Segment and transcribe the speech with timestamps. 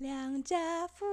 [0.00, 1.04] 两家妇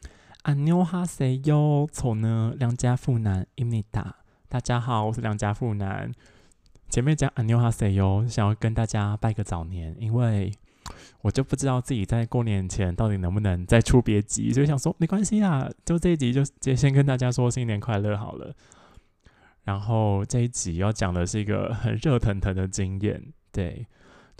[0.00, 0.10] 男，
[0.44, 4.16] 阿妞哈塞哟，从呢两家妇男伊米达，
[4.48, 6.10] 大家好，我是两家妇男。
[6.88, 10.50] 前面讲阿妞哈塞哟，想要跟大家拜个早年，因为
[11.20, 18.56] 我就不知道自己在过年前到底能不能再出别集，所以想说没关系啦，就这一集就直接先跟大家说新年快乐好了。
[19.64, 23.22] 然后这一集要讲的是一个很热腾腾的经验，
[23.52, 23.86] 对。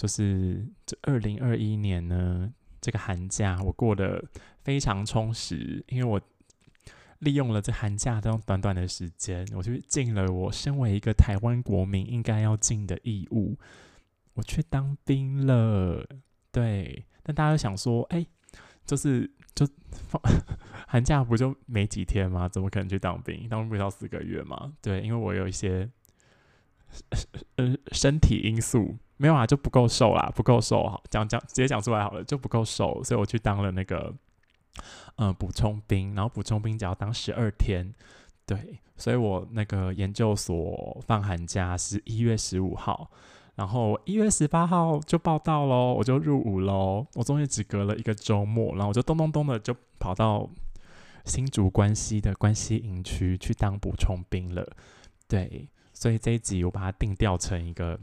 [0.00, 2.50] 就是这二零二一年呢，
[2.80, 4.24] 这个寒假我过得
[4.62, 6.18] 非常充实，因为我
[7.18, 13.58] 利用了这寒假这种短短的时间，我去尽了我身为一个台湾国民应该要尽的义务，
[14.32, 16.08] 我去当兵了。
[16.50, 18.26] 对，但大家想说，哎，
[18.86, 20.18] 就是就放
[20.88, 22.48] 寒假不就没几天吗？
[22.48, 23.46] 怎么可能去当兵？
[23.50, 24.72] 当兵不要四个月吗？
[24.80, 25.90] 对，因为我有一些
[27.56, 28.96] 呃身体因素。
[29.20, 34.14] 没有啊，就不够瘦啦，不够瘦，好讲讲直接讲出来好了，就不够瘦，所以我去当了那个，
[35.16, 37.92] 嗯，补充兵，然后补充兵只要当十二天，
[38.46, 43.10] 对，所以我那个研究所放寒假是一月十五号，
[43.56, 50.48] 然后一月十八号就报到喽，我就入伍喽，我终于只隔了一个周末，然后我就咚咚咚的就跑到
[51.26, 54.66] 新竹关西的关西营区去当补充兵了，
[55.28, 58.00] 对，所以这一集我把它定调成一个。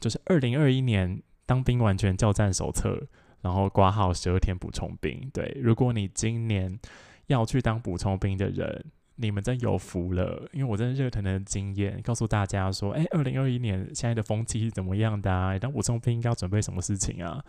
[0.00, 3.06] 就是二零二一年当兵完全教战手册，
[3.42, 5.30] 然后挂号十二天补充兵。
[5.32, 6.78] 对，如果你今年
[7.26, 15.58] 要去当补充兵的人，你们真有福了，因为我真的热腾腾的经验告诉大家说，哎，二零二一年现在的风气是怎么样的啊？
[15.58, 17.44] 当补充兵应该要准备什么事情啊？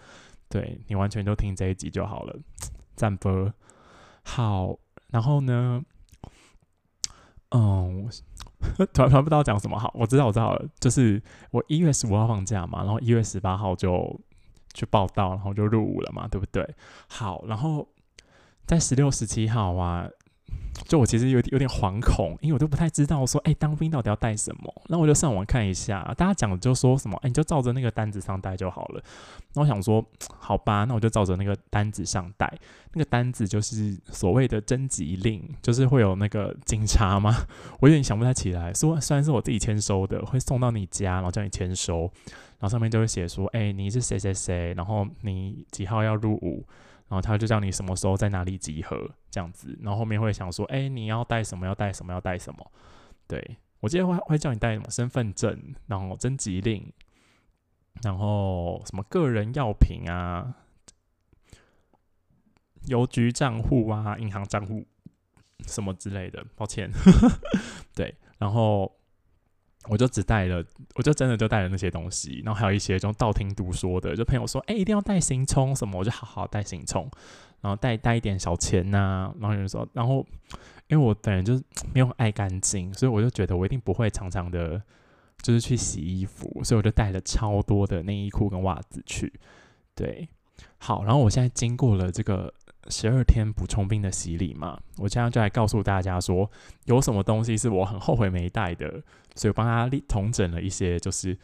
[0.50, 2.38] 对你完全都听这一集就好了，
[2.96, 3.54] 赞波
[4.24, 4.78] 好。
[5.10, 5.84] 然后呢，
[7.52, 8.10] 嗯。
[8.94, 14.20] 团团不知道讲什么好，我知道我知道了，就是我一月十五号放假嘛，然后一月十八号就
[14.74, 16.68] 去报道，然后就入伍了嘛，对不对？
[17.08, 17.88] 好，然后
[18.66, 20.08] 在十六、十七号啊。
[20.92, 24.82] 就我其实有有点惶恐，因为我都不太知道说，哎，当兵到底要带什么？
[24.90, 29.02] 那我就上网看一下，大家讲就说什么，哎，你就照着那个单子上带就好了。
[29.54, 30.06] 那我想说，
[30.38, 32.54] 好吧，那我就照着那个单子上带。
[32.92, 37.34] 那个单子就是所谓的征集令，就是会有那个警察吗？
[37.80, 38.74] 我有点想不太起来。
[38.74, 42.02] 说虽然是我自己签收的，会送到你家，然后叫你签收，
[42.60, 46.66] 然后上面就会写说，哎，你是谁谁谁，然后你几号要入伍。
[47.12, 48.98] 然后他就叫你什么时候在哪里集合
[49.30, 51.68] 这样子，然后后面会想说，哎，你要带什么？
[51.68, 52.14] 要带什么？
[52.14, 52.72] 要带什么？
[53.28, 56.90] 对我记得会会叫你带什么身份证，然后征集令，
[58.02, 60.56] 然后什么个人药品啊，
[62.86, 64.88] 邮局账户啊，银行账户
[65.68, 66.46] 什么之类的。
[66.56, 66.90] 抱歉，
[67.94, 68.96] 对，然后。
[69.88, 70.64] 我就只带了，
[70.96, 77.10] 我就真的就带了那些东西，然后还有一些就道听途说的，就朋友说，哎，一定要带行充什么，我就好好带行充，
[77.62, 80.26] 然后带带一点小钱呐，然后有人说，然后
[80.88, 84.82] 因为我本人就是没有爱干净，所以我就觉得我一定不会常常的，
[85.42, 89.34] 就是去洗衣服，所以我就带了超多的内衣裤跟袜子去，
[89.96, 90.30] 对，
[90.78, 92.54] 好，然后我现在经过了这个。
[92.90, 96.50] 十二天补充兵的洗礼嘛，我现在就来告诉大家说，
[96.86, 98.90] 有什么东西是我很后悔没带的，
[99.36, 101.38] 所以我帮他立统整了一些，就是，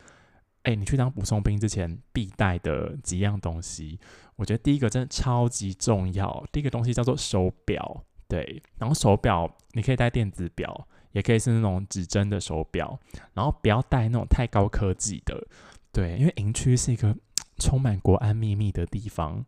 [0.64, 4.00] 哎，你去当补充兵之前必带的几样东西。
[4.36, 13.00] 我觉得第一个真的超级重要，第一个东西叫做手表，对，然后手表你可以带电子表，也可以是那种指针的手表，
[13.34, 15.47] 然后不要带那种太高科技的，
[15.92, 17.16] 对，因为营区是一个
[17.59, 19.46] 充满国安秘密的地方。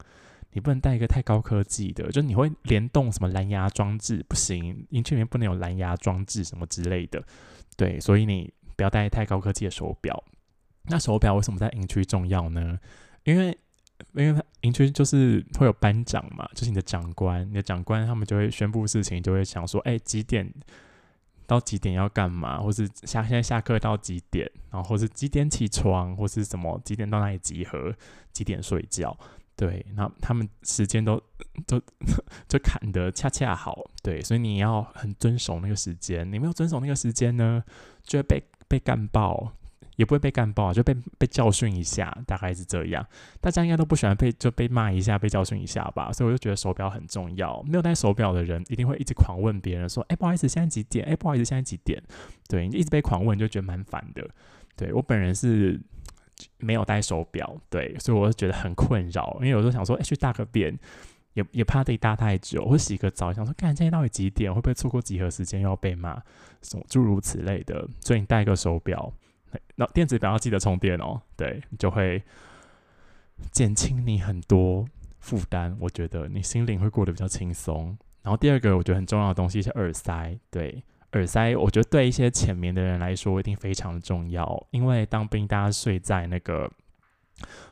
[0.52, 7.24] 你不能带一个太高科技的，就是你会联动什么蓝牙装置不行，营区里面不能有蓝牙装置什么之类的。
[7.78, 10.24] 对，所以你不要带太高科技的手表。
[10.84, 12.80] 那手表为什么在营区重要呢？
[13.26, 13.56] 因为
[14.14, 20.52] 因为营区就是会有班长嘛，就是你的长官，你的长官他们就会宣布事情，就会想说，哎，几点
[21.46, 27.94] 到几点要干嘛，或是下现在下课到几点，然后或是几点起床，或是什么几点到哪里集合，
[28.32, 29.16] 几点睡觉。
[29.60, 31.22] 对，那他们时间都
[31.68, 31.78] 都
[32.48, 36.26] 就砍得恰恰好，对，所以你要很遵守那个时间。
[36.32, 37.62] 你没有遵守那个时间呢，
[38.02, 39.52] 就会被被干爆，
[39.98, 43.06] 也不会被干爆，就被被教训一下，大概是这样。
[43.42, 46.10] 大家应该都不喜欢被就被骂一下，被教训一下吧。
[46.14, 47.62] 所以我就觉得手表很重要。
[47.64, 51.06] 没有戴手表的人一定会一直狂问别人说：“哎，不好意思，现在几点？
[51.06, 52.02] 哎，不好意思，现在几点？”
[52.48, 54.26] 对你一直被狂问，就觉得蛮烦的。
[54.78, 55.78] 对我本人是。
[56.58, 59.34] 没有戴手表，对，所以我就觉得很困扰。
[59.40, 60.78] 因为有时候想说，哎，去大个便，
[61.34, 66.22] 也也怕自己大太久，或洗个澡，想说，看现在到底几点，会不会错过集合时间又要被骂，
[66.62, 67.88] 什么诸如此类的。
[68.00, 69.12] 所以你戴个手表，
[69.76, 72.24] 那电子表要记得充电哦，对，就会
[73.52, 74.86] 减轻你很多
[75.20, 77.98] 负担，我觉得你心灵会过得比较轻松。
[78.22, 80.84] 然后第二个我觉得很重要的东西是耳塞，对。
[81.14, 86.72] 耳塞，我觉得对一些浅眠的人来说一定非常的重要，因为当兵大家睡在那个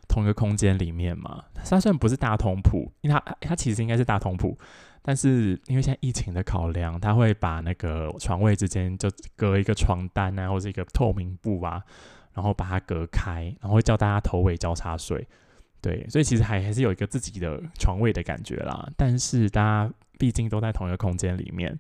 [0.08, 4.58] 同一个空间里面嘛，它虽然不是大通铺，因为它它其实应该是大通铺，
[5.04, 11.84] 但是因为现在疫情的考量，他会把那个床位之间就隔一个床单啊，或者一个透明布啊，
[12.34, 15.28] 然后把它隔开，然后会叫大家头尾交叉睡，
[15.80, 21.78] 对，所以其实还还是有一个自己的床位的感觉啦，但是大家毕竟都在同一个空间里面。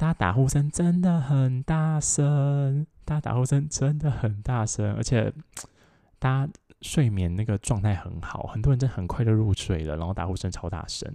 [0.00, 5.30] 大家打呼声真的很大声，大家打呼声真的很大声，而且
[6.18, 11.06] 大家睡眠那个状态很好，很多人真的很快就入睡了，然后打呼声超大声。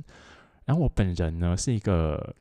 [0.65, 2.35] 然后我本人呢是一个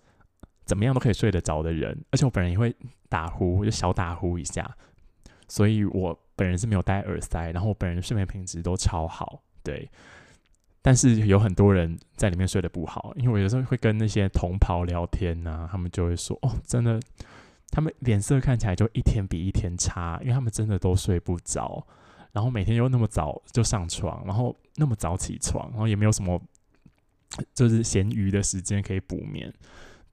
[0.66, 2.76] 怎么样都可以睡得着的人，而且我本人也会
[3.08, 4.70] 打呼，就小打呼一下，
[5.48, 9.90] 所以我本人是没有戴耳塞，然后我本人睡眠品质都超好，对。
[10.86, 17.00] 但是有很多人在里面睡得不好，因为我有时候会跟那些同袍聊天呐，他们就会说：“哦，真的，
[17.72, 21.84] 他们脸色看起来就一天比一天差，因为他们真的都睡不着，
[22.30, 26.40] 然后每天又那么早就上床，然后那么早起床，然后也没有什么
[27.52, 29.52] 就是闲余的时间可以补眠，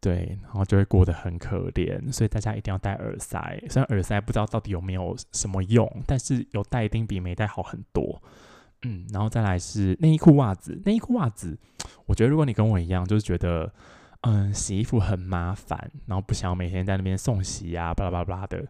[0.01, 2.11] 对，然后就会过得很可怜。
[2.11, 8.19] 所以大家一定要戴耳塞，虽然耳塞不知道到底有没有什么用，但是有戴一定比没戴好很多。”
[8.83, 10.79] 嗯，然后再来是内衣裤、袜子。
[10.85, 11.57] 内衣裤、袜子，
[12.05, 13.71] 我觉得如果你跟我一样，就是觉得，
[14.21, 18.65] 嗯，洗衣服很麻烦，然后不想每天在那边送洗啊，巴拉巴拉巴拉的，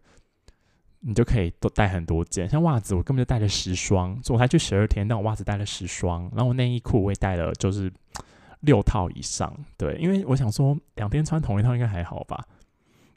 [1.00, 2.48] 你就可以多带很多件。
[2.48, 7.92] 像袜子，我根本就带了十双，我才去十二天，但我袜子带了十双，然后内衣裤我也带了，就是
[8.62, 9.54] 六套以上。
[9.78, 12.46] 对，因为我想说，两天穿同一套应该还好吧。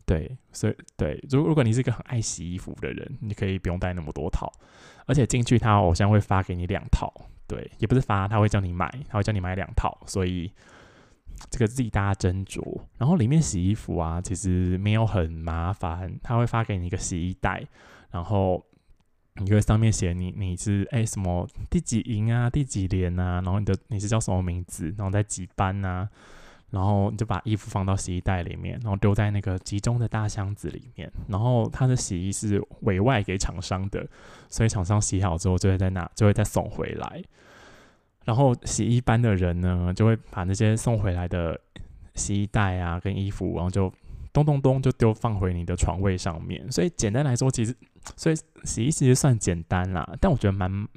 [0.06, 4.52] 对，所以对，如如果你是一个很爱洗衣服的人，你可以不用带那么多套，
[5.06, 7.12] 而且进去他偶像会发给你两套，
[7.46, 10.52] 对，也不是发，他会叫你买，他会叫你买两套，所以
[11.48, 12.80] 这个自己大家斟酌。
[12.98, 17.66] 然后里面洗衣服啊，其实没有很麻烦，他会发给你一个洗衣袋，
[18.10, 18.64] 然后
[19.36, 26.08] 你会上面写你你是哎什么第几营啊，第几连啊，然后你的你是叫什么名字，然后在几班啊。
[26.70, 31.10] 然后你就把衣服放到洗衣袋里面，然后丢在那个集中的大箱子里面。
[31.28, 34.06] 然后它的洗衣是委外给厂商的，
[34.48, 37.22] 所以厂商洗好之后就会在那就会再送回来。
[38.24, 41.58] 然后洗衣班的人呢，就会把那些送回来的
[42.14, 43.92] 洗衣袋啊跟衣服，然后就
[44.32, 46.70] 咚咚咚就丢放回你的床位上面。
[46.70, 47.74] 所以简单来说，其实
[48.16, 50.88] 所以洗衣其实算简单啦，但我觉得蛮。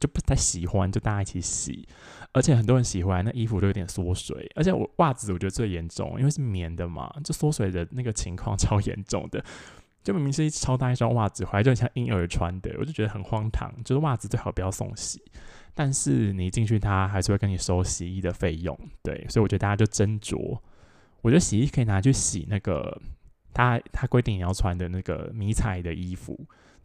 [0.00, 1.86] 就不太喜欢，就大家一起洗，
[2.34, 9.42] 而且很多人喜欢那衣服都有点缩水，而且我袜子我觉得最严重，因为是棉的嘛，就缩水的那个情况 超严重的，
[10.02, 15.22] 就明明是一超大一双袜子，回来就很像婴儿穿的，我就觉得很荒唐，就是袜子最好不要送洗，
[15.74, 20.58] 但是你进去他还是会跟你收洗衣的费用，对，所以我觉得大家就斟酌，
[21.22, 23.00] 我觉得洗衣可以拿去洗那个
[23.52, 26.36] 他他规定你要穿的那个迷彩的衣服。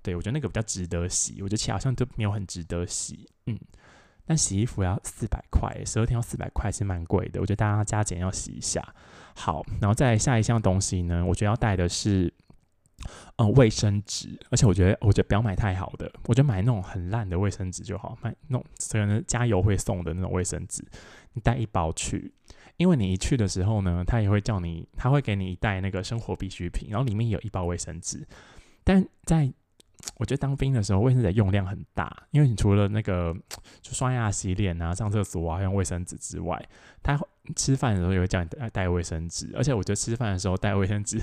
[0.03, 3.59] 对，我觉得那个比较值得洗，我觉得其他好像都没有很值得洗，嗯。
[4.29, 7.41] 但洗衣服要四百块，十二天要四百块，是蛮贵的。
[7.41, 8.79] 我觉得大家加减要洗一下。
[9.35, 12.31] 好，然后再下一项东西呢，我觉得要带的是，
[13.37, 14.39] 嗯，卫生纸。
[14.51, 20.85] 而且我觉得，我觉得不要买太好的，我觉得买那种很烂的卫生纸就好，买那种可能加油会送的那种卫生纸，
[21.33, 22.31] 你带一包去，
[22.77, 28.27] 因为你一去的时候呢，他也会叫你，他会给你一袋那个生活必需品，然后里面有一包卫生纸，
[28.83, 29.51] 但在
[30.15, 33.35] 我觉得当兵的时候，卫生纸用量很大，因为你除了那个
[33.81, 36.61] 就刷牙、洗脸啊、上厕所啊用卫生纸之外，
[37.03, 37.19] 他
[37.55, 41.21] 吃饭的时候也会叫你带带卫生纸，而且我觉得吃饭的时候带卫生纸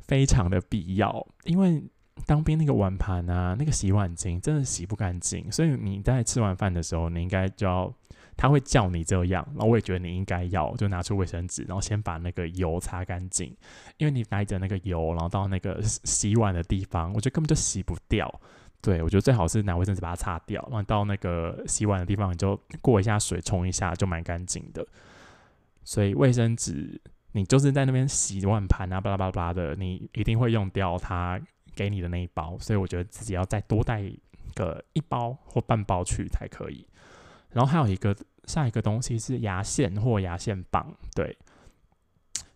[0.00, 1.82] 非常的必要，因为
[2.26, 7.94] 当兵那个碗盘啊、那个洗碗巾真的洗不干净，所以你在吃完饭的时候，你应该就要。
[8.38, 13.54] 他会叫你这样，然后我也觉得你应该要，就拿出卫生纸，然后先把那个油擦干净，
[13.96, 18.32] 因为你带着那个油，然后到那个洗碗的地方，我觉得根本就洗不掉。
[18.80, 24.86] 对我觉得最好是拿卫生纸把它擦掉，然后到那个洗碗的地方，你就过一下水冲一下，就蛮干净的。
[25.82, 27.00] 所以卫生纸
[27.32, 31.40] 你就是在那边洗碗盘啊，巴拉巴拉巴拉的，你一定会用掉它
[31.74, 34.00] 给你的那一包，所以我觉得自己要再多带
[34.54, 36.86] 个一包或半包去才可以。
[37.58, 41.36] 然后还有一个下一个东西是牙线或牙线棒，对，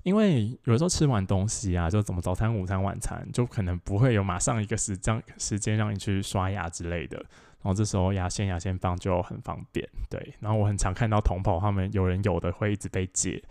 [0.04, 10.34] 因为有时候吃完东西啊，就怎么早餐、午餐、晚餐，就可能不会有马上一个时间时间让你去刷牙之类的，然后这时候牙线、牙线棒就很方便，对。
[10.38, 13.42] 然后我很常看到同跑他们有人有的会一直被借，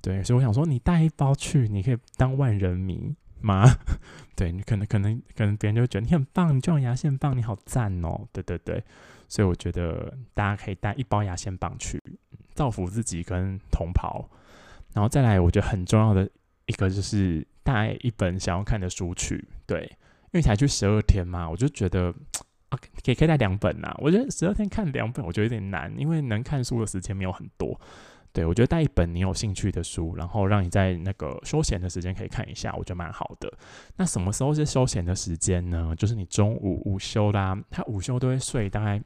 [0.00, 3.64] 对，所以我想说你带一包去，你可以当万人迷，吗？
[4.36, 8.28] 对你可能可能可能别人就觉得你很棒，你就用牙线棒，你好赞哦。
[8.32, 8.84] 对对对，
[9.28, 12.02] 所以我觉得大家可以带一包牙线棒去
[12.54, 14.28] 造福自己跟同袍，
[14.92, 16.28] 然后再来，我觉得很重要的
[16.66, 19.46] 一个就是带一本想要看的书去。
[19.66, 19.82] 对，
[20.26, 22.14] 因为才去十二天嘛，我就觉得
[22.68, 23.94] 啊，可以可以带两本呐。
[23.98, 27.80] 我觉得十二天看两本，我觉得有点难，因为能看书的时间没有很多。
[28.34, 33.48] 对，我觉得带一本你有兴趣的书，然后让你在那个休闲的时间可以看一下，我觉得蛮好的。
[33.96, 35.94] 那什么时候是休闲的时间呢？
[35.96, 39.00] 就是你中午午休啦，他午休都会睡大概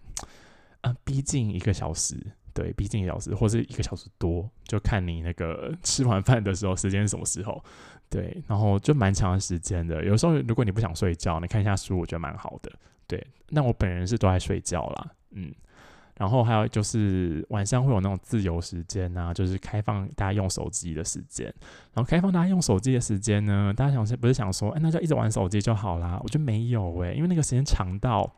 [0.80, 2.16] 呃逼近一个小时，
[2.54, 7.62] 对，逼近一个小时或是一个小时多，就看你那个 吃完饭的时候时间是什么时候。
[8.08, 10.02] 对，然后就蛮长时间的。
[10.02, 12.72] 有时候如果你不想睡觉，你看一下书，我觉得蛮好的。
[13.06, 15.52] 对，那我本人是都爱睡觉啦，嗯。
[16.18, 21.46] 然后还有就是晚上会有那种自由时间啊，就是开放大家用手机的时间。
[21.94, 26.18] 然后开放大家用手机的时间呢，大家想是不是想说，哎，那就一直玩手机就好啦？
[26.24, 28.28] 我觉得没有诶，因为那个时间长到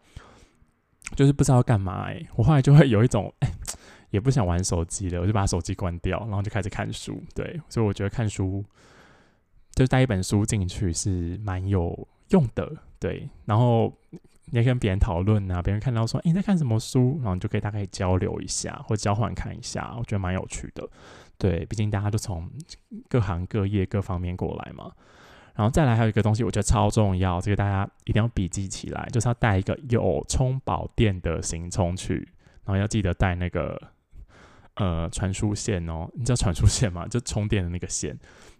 [1.17, 2.27] 就是不知道干嘛诶。
[2.37, 3.51] 我后来就会有一种，哎，
[4.11, 7.19] 也不想玩手机了，我就把手机关掉，然后就开始看书。
[7.35, 8.63] 对，所以我觉得看书
[9.75, 12.71] 就带一本书进去是蛮有用的。
[12.99, 13.91] 对，然后。
[14.51, 17.19] 你要跟别人讨论啊，别人看到说，哎，你在看什么书？
[17.19, 20.89] 然后你就可以大概交流一下，或交换看一下，我觉得蛮有趣的。
[21.39, 22.51] 对，毕竟大家都从
[23.09, 24.93] 各行各业各方面过来嘛。
[25.55, 32.17] 然后再来还有一个东西，我觉得超重要，这个大家一定要笔记起来，就是要带一个有充饱电的行充去，
[32.65, 33.81] 然后要记得带那个
[34.75, 37.07] 呃传输线哦，你知道传输线吗？
[37.07, 38.19] 就充电的那个线。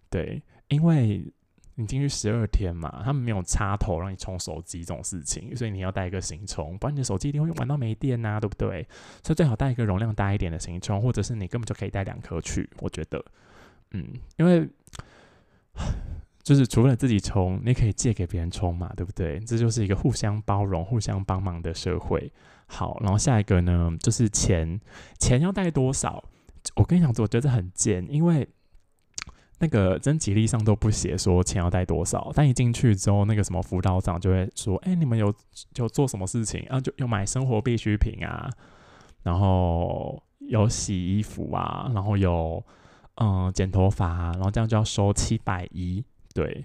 [0.09, 1.33] 对，因为。
[1.81, 8.87] 你进去十二天嘛，他们没有插头让你充手机这种事情，所以你要带一个行充，不然你的手机一定会玩到没电呐，对不对？
[9.25, 12.69] 所以最好带一个容量大一点的行充，或者是你根本就可以带两颗去。
[12.81, 13.25] 我觉得，
[13.93, 14.07] 嗯，
[14.37, 14.69] 因为
[16.43, 19.41] 就是除了自己充，你可以借给别人充嘛，对不对？
[19.41, 22.31] 这就是一个互相包容、互相帮忙的社会。
[22.67, 24.81] 好，然后下一个呢，就是钱，
[25.19, 26.23] 钱要带多少？
[26.77, 28.49] 我跟你讲，我觉得很贱，因为。
[29.63, 35.33] 那个真吉利上都不写说钱要带多少，但一进去之后，那个什么辅导长就会说：“哎，你们有
[35.77, 36.81] 有做什么事情啊？
[36.81, 38.51] 就有买生活必需品啊，
[39.23, 42.65] 然后有洗衣服啊，然后有
[43.17, 46.03] 嗯剪头发，然后这样就要收七百一，
[46.33, 46.65] 对，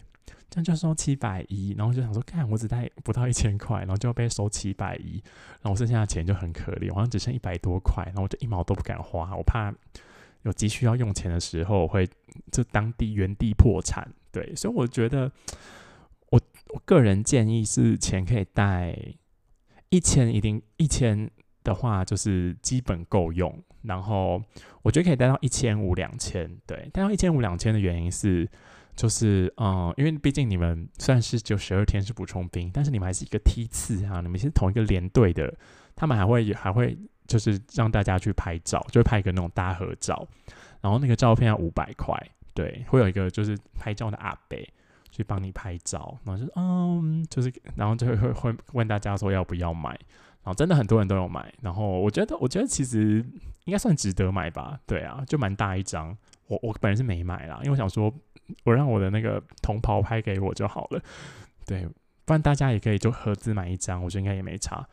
[0.50, 5.22] 这样就要收七百一，然后就想说，看我只带不到一千块，然后就要被收七百一，
[5.62, 9.74] 然后剩下的钱就很可怜，好像只剩一百多块，然后我就一毛都不敢花，我怕。
[10.46, 12.08] 有急需要用钱的时候，会
[12.52, 15.32] 就当地原地破产，对，所以我觉得，
[16.30, 18.96] 我我个人建议是钱可以带
[19.90, 21.30] 一千，一定一千
[21.64, 24.40] 的话就是基本够用，然后
[24.84, 28.48] 我觉得可以带到一千五两千，对，带到一千五两千的原因是，
[28.96, 35.52] 就是嗯，因为毕竟你们算是就十二天是补充兵，但是你们还是一个梯次啊，你们是同一个连队的，
[35.96, 36.96] 他们还会还会。
[37.27, 40.27] 就是让大家去拍照，就会拍一个那种大合照，
[40.82, 42.15] 然后那个照片要五百块，
[42.53, 44.58] 对，会有一个就是拍照的阿伯
[45.12, 53.25] 去帮你拍照，然后就嗯，就是然后就会会会问大家说要不要买，然后真的很多人都有买，然后我觉得我觉得其实
[53.63, 56.15] 应该算值得买吧，对啊，就蛮大一张，
[56.48, 58.13] 我我本人是没买啦，因为我想说
[58.63, 61.01] 我让我的那个同袍拍给我就好了，
[61.65, 61.88] 对，
[62.25, 64.88] 不然大家也可以就合资买一张，我觉得应该也没差。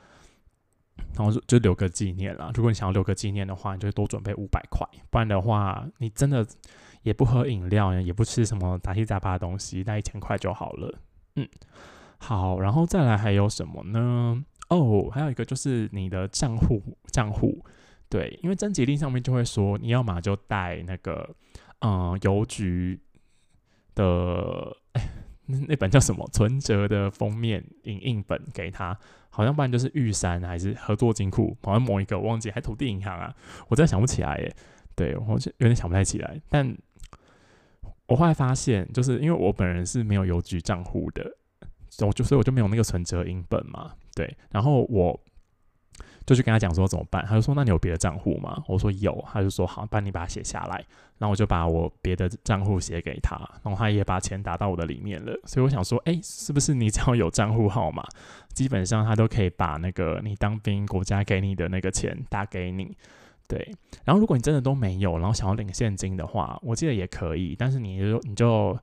[1.14, 2.50] 然后就留个纪念啦。
[2.54, 4.86] 如果你想要留个纪念的话，你就多准备五百块。
[5.10, 6.46] 不然的话，你真的
[7.02, 10.98] 也不喝饮料，也不吃什么杂七杂八的东西，带一千块就好了。
[11.36, 11.48] 嗯，
[12.18, 14.44] 好，然后再来还有什么呢？
[14.68, 17.64] 哦，还有一个就是你的账户账户。
[18.08, 21.34] 对，因为征集令上面就会说，你要么就带那个
[21.80, 23.00] 嗯邮局
[23.94, 24.76] 的。
[25.68, 26.28] 那本叫什么？
[26.32, 28.96] 存折的封面影印本给他，
[29.30, 33.34] 好像不然就是玉山还是合作金库，好像某一个我忘记，还土地银行啊，
[33.68, 34.54] 我真的想不起来耶。
[34.94, 36.40] 对我就有点想不太起来。
[36.48, 36.76] 但
[38.06, 41.24] 我后来发现，就是因为我本人是没有邮局账户的，
[42.06, 43.92] 我就所以我就没有那个存折影本嘛。
[44.14, 45.20] 对，然后我。
[46.26, 48.62] 就去跟他讲说怎么办，他就说那你有别的账户吗？
[48.66, 50.84] 我说有，他就说好，帮你把它写下来。
[51.18, 55.32] 然后我就把我别的账户写给他，然后他也把钱打到我的里面了。
[55.44, 58.02] 所以我想说，哎，是不是你只要有账户号码，
[58.54, 62.96] 基本上他都可以把那个你当兵国家给你的那个钱打给你？
[63.46, 63.72] 对。
[64.04, 68.76] 然后如果你真的都没有，然后想要领现金的话，我记得也可以，但是你就你就。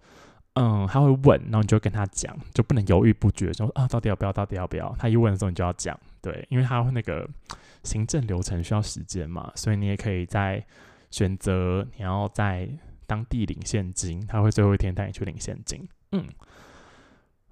[0.61, 4.33] 嗯，他会问，然后你就跟他讲，就不能犹豫不决，说啊，到底要不要？
[4.33, 4.93] 到底要不要？
[4.99, 7.25] 他一问的时候，你就要讲，对，因为他那个
[7.85, 10.61] 行政流程需要时间嘛，所以你也可以在
[11.11, 12.67] 选择你要在
[13.07, 15.87] 当地领现金，他会最后一天带你去领现金。
[16.11, 16.27] 嗯，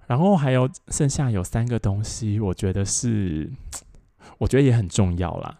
[0.06, 3.50] 然后还有剩下有三个东西，我觉得是，
[4.36, 5.58] 我觉得也很重要啦。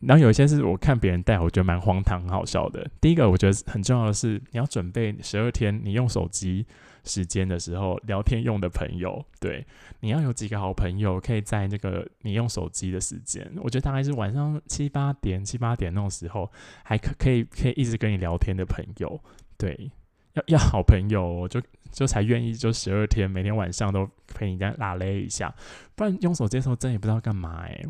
[0.00, 2.88] 然后有一些是我看别人带，我觉得蛮荒唐、很好笑的。
[3.00, 6.66] 第一个我觉得很重要的是，你要准备十二天你用手机
[7.04, 9.24] 时间的时候聊天用的朋友。
[9.38, 9.66] 对，
[10.00, 16.50] 你要有几个好朋友，可以在那个你用手机的时间，我觉得大概是晚上七八点、七八点那种时候，
[16.82, 19.20] 还可可以可以一直跟你聊天的朋友。
[19.58, 19.90] 对，
[20.32, 25.54] 要要好朋友，就就才愿意就十二天每天晚上都陪你这样拉勒一下，
[25.94, 27.82] 不然用手机的时候真的也不知道干嘛哎。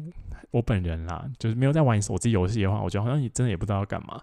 [0.50, 4.20] 我本人啦，就是没有在玩手机游戏的话，我觉得好像你真的也不知道要干嘛。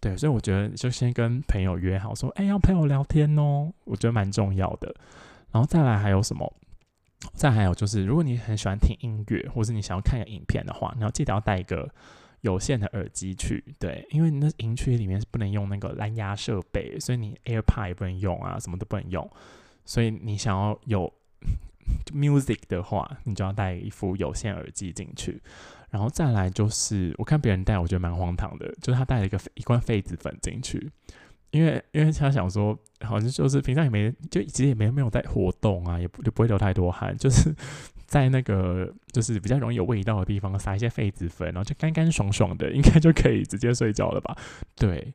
[0.00, 4.94] 对，所以我觉得就先跟朋友约好，说，哎，要陪我聊天哦，我觉得蛮重要的。
[5.50, 6.52] 然后再来还有什么？
[7.34, 11.88] 再还有就是，如果你很喜欢听音乐，或是你想要看个影片的话，你要记得要带一个
[12.42, 13.64] 有线的耳机去。
[13.80, 19.28] 对，因为那营区里面是不能用那个蓝牙设备，所以你 AirPod 也不能用啊，什么都不能用。
[19.84, 21.12] 所以你想要有。
[22.14, 25.42] music 的话，你就要带一副有线耳机进去，
[25.90, 30.88] 然后再来就是我看别人戴，我觉得蛮荒唐的，就是他带了一个一罐痱子粉进去，
[31.52, 37.54] 因为因为他想说，好像就是平常也没就其实也没没有在活动啊，也不就不会流太多汗，就是
[38.06, 44.36] 在那个就是比较容易有味道的地方撒一些痱子粉，然后就干干爽爽的，应该就可以直接睡觉了吧？
[44.74, 45.14] 对，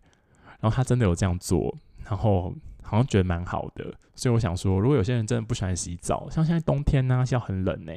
[0.62, 2.56] 然后他真的有这样做，然后。
[2.90, 3.84] 好像觉得蛮好的，
[4.16, 7.92] 所以我想说，如果有些人真的不喜欢洗澡，像现在冬天呢，要很冷呢，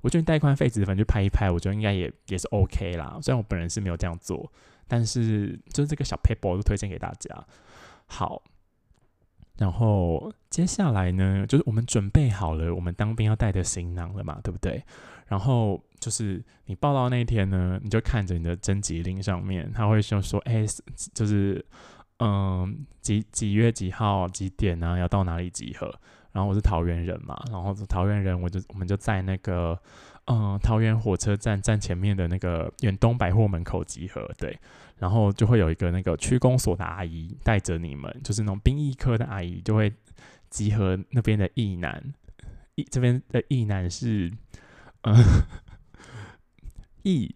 [0.00, 3.18] 我觉得你带一块痱子粉去拍一拍，我觉得应该也也是 OK 啦。
[3.20, 4.50] 虽然我本人是没有这样做，
[4.88, 7.28] 但是就是这个小 paper 都推荐给大家。
[8.10, 8.42] 好，
[9.56, 14.82] 然后接下来呢，就是我们准备好了我们当兵要带的行囊了嘛，对不对？
[15.28, 20.66] 然后就是你报到那天呢，你就看着你的征集令上面，他会说说，哎，
[21.14, 21.64] 就是。
[22.22, 24.98] 嗯，几几月几号几点啊？
[24.98, 25.90] 要到哪里集合？
[26.32, 29.80] 然后我是桃园人嘛，然后桃园人，我就我们就在那个
[30.26, 34.30] 嗯桃园火车站站前面的那个远东百货门口集合。
[34.36, 34.54] 对，
[35.00, 39.92] 然后就会有一个那个区公所的阿姨带着你们，就是那种兵役科的阿姨，就会
[40.48, 42.00] 集合那边的义男。
[42.76, 44.30] 义这边的义男是
[45.02, 45.16] 嗯
[47.02, 47.34] 义。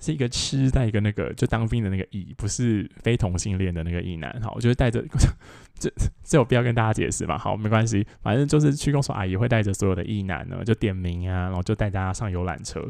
[0.00, 4.38] 是一个吃带一个那个就当兵的那个义，不是非同性恋的那个义男。
[4.42, 5.02] 好，我就带着
[5.80, 5.90] 这
[6.22, 7.38] 这有必要跟大家解释吧？
[7.38, 12.80] 好，没关系，反正就是区公所阿姨会带着所有的义男呢，就点名啊，然后就带大家上游览车，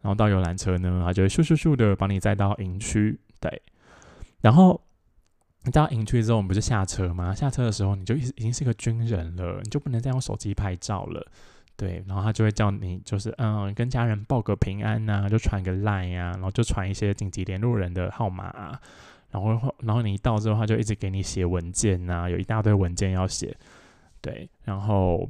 [0.00, 3.18] 然后到游览车呢，他就咻咻咻的帮你载到营区。
[3.40, 3.62] 对，
[4.40, 4.80] 然后
[5.64, 7.34] 你到营区之后，我们不是下车吗？
[7.34, 11.26] 下车的时候你就已已经是个军人了，你就不能再用手机拍照了。
[11.76, 18.78] 对，然后他就会叫你，就是嗯，跟家人报个平安呐，就传个 line 呀，然后就传一些紧急联络人的号码啊，
[19.30, 23.56] 然后然后你一到之后，他就一直给你写文件呐，有一大堆文件要写。
[24.20, 25.26] 对，然后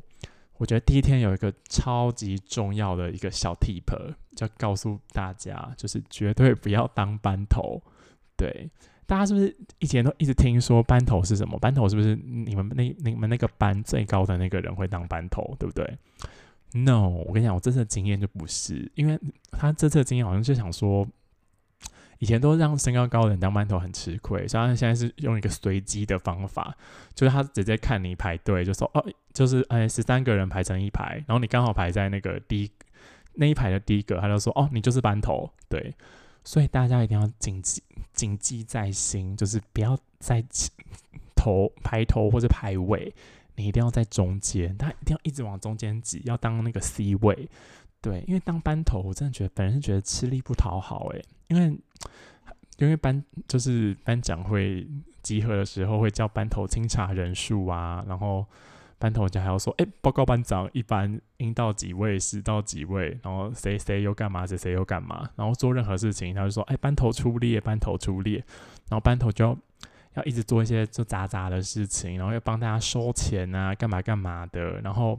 [0.56, 7.80] 我觉得第一天有一个超级重要的一个小 tip，就告诉大家，就是绝对不要当班头。
[8.40, 8.70] 对，
[9.05, 11.59] 大家是不是以前都一直听说班头是什么？
[11.59, 15.98] 班头是不是你们那你们那个班最高的那个人会当班头，对不对
[16.72, 19.18] ？No，我跟你讲，我这次的经验就不是，因为
[19.50, 21.07] 他这次的经验好像就想说，
[22.18, 26.74] 以前都让身高高的人当班头很吃亏，所以他现在是用一个随机的方法，
[27.14, 32.70] 就是他直接看你排队，就说哦，就是哎十三个人排成一排，然后你刚好排在那个第一
[33.35, 35.94] 那一排的第一个，他就说哦，你就是班头，对，
[36.50, 37.80] 所以大家一定要谨记
[38.12, 40.44] 谨记在心，就是不要在
[41.36, 43.14] 头排头或者排尾。
[43.54, 47.48] 你一定要在中间，他一定要一直往中间挤，要当那个 C 位，
[48.00, 51.78] 对，因为当班头，我真的觉得本人觉得吃力不讨好，诶，因为
[52.78, 54.84] 因为班就是班长会
[55.22, 58.44] 集合的时候会叫班头清查人数啊，然后
[59.00, 68.36] 班头就还要说，哎，报告班长，一般应到几位，十到几位，然后谁谁又干嘛，谁谁又干嘛，然后做任何事情，他就说，哎，班头出列，班头出列，
[68.88, 69.58] 然后班头就要。
[70.14, 75.16] 要一直做一些就杂杂的事情，然后要帮大家收钱啊，干嘛干嘛的，然后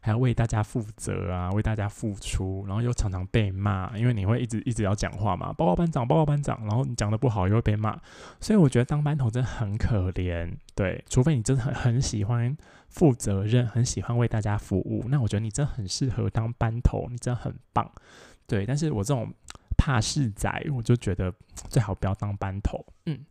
[0.00, 7.98] 还要为大家负责啊，为大家付出，然后又常常被骂，因为你会一直一直要讲话嘛，报告班长，报告班长，然后你讲的不好又会被骂，
[8.40, 12.56] 所以我觉得当班头真的很可怜，对，除非你真的很很喜欢
[12.88, 17.90] 负责任，很喜欢为大家服务，那我觉得你真的很适合当班头，你真的很棒，
[18.46, 19.32] 对，但是我这种
[19.76, 21.32] 怕事仔，我就觉得
[21.68, 23.24] 最好不要当班头，嗯。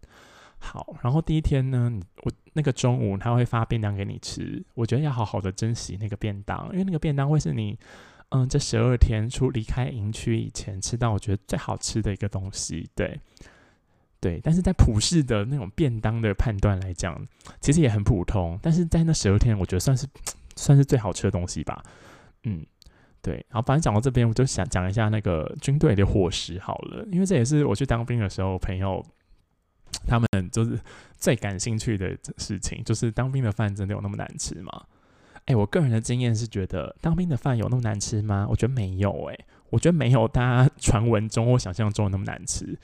[0.57, 1.91] 好，然后第一天呢，
[2.23, 7.77] 我那个中午他会发便当给你吃，我觉得要好好的珍惜那个便当，因为那个便当会是你，
[8.29, 13.19] 嗯，这十二天出离开营区以前吃到我觉得最好吃的一个东西，对，
[14.21, 17.21] 对，但是在普世的那种便当的判断来讲，
[17.59, 20.07] 其实也很普通，但是在那十二天，我觉得算是
[20.55, 21.83] 算是最好吃的东西吧。
[22.45, 22.65] 嗯，
[23.21, 23.33] 对。
[23.49, 29.05] 然后反正讲到这边，我就想讲一下那个军队的伙食好了，因为这也是我去当兵的时候，朋友
[30.05, 30.79] 他们就是
[31.17, 34.85] 最感兴趣的事情，就是当兵的饭真的有那么难吃吗？
[35.45, 38.47] 哎，我个人的经验是觉得当兵的饭有那么难吃吗？
[38.49, 42.77] 我觉得没有，诶，我觉得没有大家传闻中或想象中的那么难吃，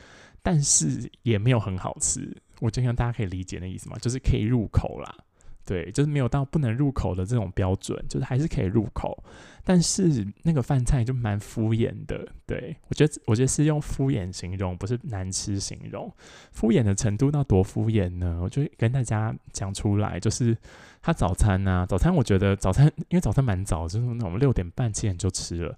[0.44, 2.36] 但是也没有很好吃。
[2.60, 5.16] 我就像大家可以理解那意思嘛，就是可以入口啦。
[5.66, 9.24] 对，就是没有到不能入口的这种标准，就是还是可以入口，
[9.64, 12.28] 但是那个饭菜就蛮敷衍的。
[12.48, 16.12] 对我觉得，我觉得是用敷衍形容，不是难吃形容。
[16.52, 18.40] 敷衍的程度到多敷衍呢？
[18.42, 20.58] 我就跟大家讲出来，就是
[21.02, 25.78] 他早餐呢，早餐我觉得早餐，因为早餐蛮早，就是那种六点半七点就吃了，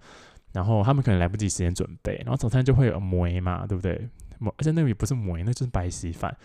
[0.54, 4.10] 然后他们可能来不及时间准备，然后早餐就会有馍嘛，对不对？
[4.40, 6.36] 馍，而且那个也不是馍，那就是白稀饭，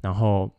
[0.00, 0.50] 然后。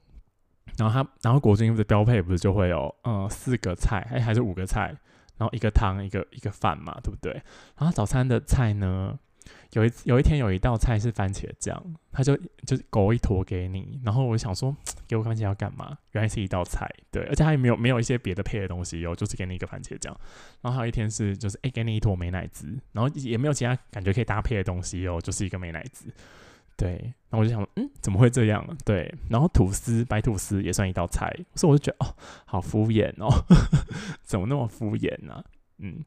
[0.76, 4.96] 然后他，然后国军的标配不是就会有，呃，四个菜，哎，还是五个菜，
[5.38, 7.32] 然后一个汤，一个一个饭嘛，对不对？
[7.78, 9.18] 然后早餐的菜呢，
[9.72, 14.76] 有一有一天有一道菜是番茄酱，他就就勾一坨给你，然后我想说，
[15.08, 15.98] 给我番茄要干嘛？
[16.12, 20.16] 原来是一道菜，对，而且他也没有没有一些别的配的东西哦，就是给你一个番茄酱。
[20.62, 26.14] 然后还有一天是就是哎，给你一坨美乃滋，然后也没有其他感觉可以搭配的东西哦，就是一个美乃滋。
[26.78, 26.92] 对，
[27.30, 28.64] 然后我就想，嗯，怎么会这样？
[28.86, 33.28] 对，然后吐司白吐司也算一道菜，所以我就觉得，哦，好敷衍哦，
[34.22, 35.44] 怎么那么敷衍呢？
[35.80, 36.06] 嗯，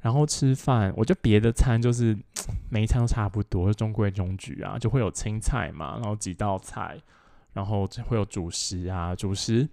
[0.00, 2.16] 然后吃饭，我觉得别的餐就是
[2.72, 6.98] 每一餐都差不多，中规中矩啊，就会有青菜嘛，然后几道菜，
[7.52, 9.68] 然后会有主食啊，主食，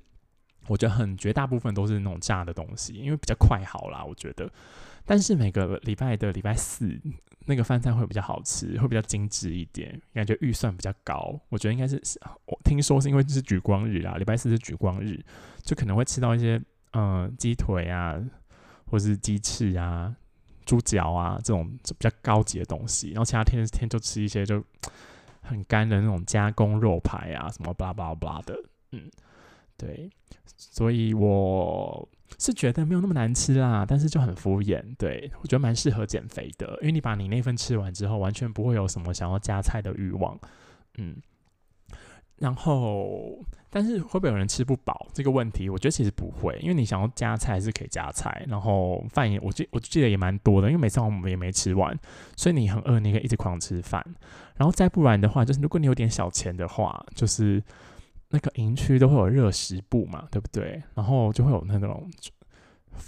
[0.67, 4.51] 我觉得很绝大部分都是那种炸的东西，因为比较快好啦，我觉得。
[5.05, 6.99] 但是每个礼拜的礼拜四。
[7.45, 11.39] 那个饭菜会比较好吃，会比较精致一点，感觉预算比较高。
[11.49, 12.01] 我觉得应该是，
[12.45, 15.23] 我听说是因为这是举光日啊，礼拜四是举光日，
[15.63, 16.59] 就可能会吃到一些，
[16.93, 18.19] 嗯，鸡腿啊，
[18.87, 20.15] 或是鸡翅啊、
[20.65, 23.09] 猪脚啊这种比较高级的东西。
[23.09, 24.63] 然后其他天天就吃一些就
[25.41, 28.57] 很干的那种加工肉排啊，什么巴拉巴拉巴拉的，
[28.91, 29.11] 嗯，
[29.77, 30.09] 对，
[30.55, 32.07] 所以我。
[32.37, 34.83] 是觉得没有那么难吃啦，但是就很敷衍。
[34.97, 40.37] 对我觉得蛮适合减肥的，因为你把你那份吃完之后，完全不会有什么想要加菜的欲望。
[40.97, 41.15] 嗯，
[42.37, 45.69] 然后但是会不会有人吃不饱这个问题？
[45.69, 51.97] 我觉得其实不会，因为你想要加菜是可以加菜，然后饭也我记我记得也蛮多的，因为每次我们也没吃完，
[52.35, 54.03] 所以你很饿，你可以一直狂吃饭。
[54.57, 57.63] 然后再不然的话，就是如果你有点小钱的话，就是。
[58.35, 60.83] 那个营区都会有热食部嘛，对不对？
[60.93, 62.05] 然后就会有那种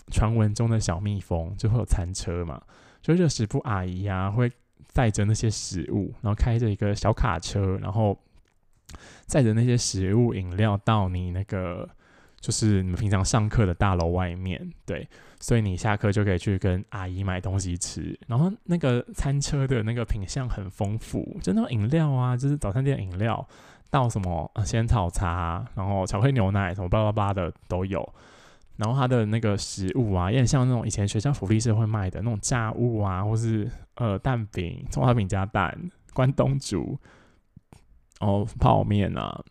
[0.09, 2.61] 传闻中的小蜜蜂，就会有餐车嘛，
[3.01, 4.49] 就热食部阿姨啊会
[4.87, 8.17] 载着那些食物，然后开着一个小卡车，然后
[9.25, 11.89] 载着那些食物饮料到你那个
[12.39, 15.05] 就是你们平常上课的大楼外面，对，
[15.41, 18.17] 所以你下课就可以去跟阿姨买东西吃。
[18.27, 23.45] 然后那个餐车的那个品相很丰富，就那种饮料啊，就是早餐店饮料。
[23.89, 28.07] 倒什么仙草茶，然后巧克力牛奶，什么巴拉巴的都有。
[28.75, 35.75] 然后它的那个食物啊，也很像那种以前学校福利社会卖的那种炸物啊，或是呃蛋饼、葱花饼加蛋、
[36.13, 36.97] 关东煮，
[38.19, 39.43] 然后泡面啊，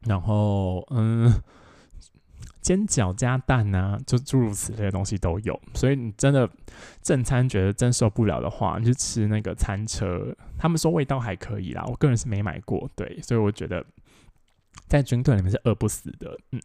[0.00, 1.32] 然后嗯。
[2.60, 6.48] 煎饺加蛋啊，就诸如此类的东西都有，所以你真的
[7.02, 10.34] 正餐觉得真受不了的话，你就吃那个餐车。
[10.58, 13.84] 他们说味道还可以啦，我个人是没买过，对，所以我觉得
[14.86, 16.60] 在军队里面是饿不死的，嗯。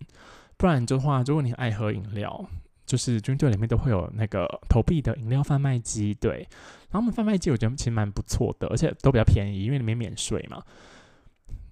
[0.58, 2.46] 不然的话，如果你爱喝饮料，
[2.86, 6.48] 就是军队里面都会有那个投币的饮料贩卖机，对。
[6.92, 10.64] 然后我们贩卖机我觉得其实蛮不错的，而且都比较便宜，因为里面免税嘛。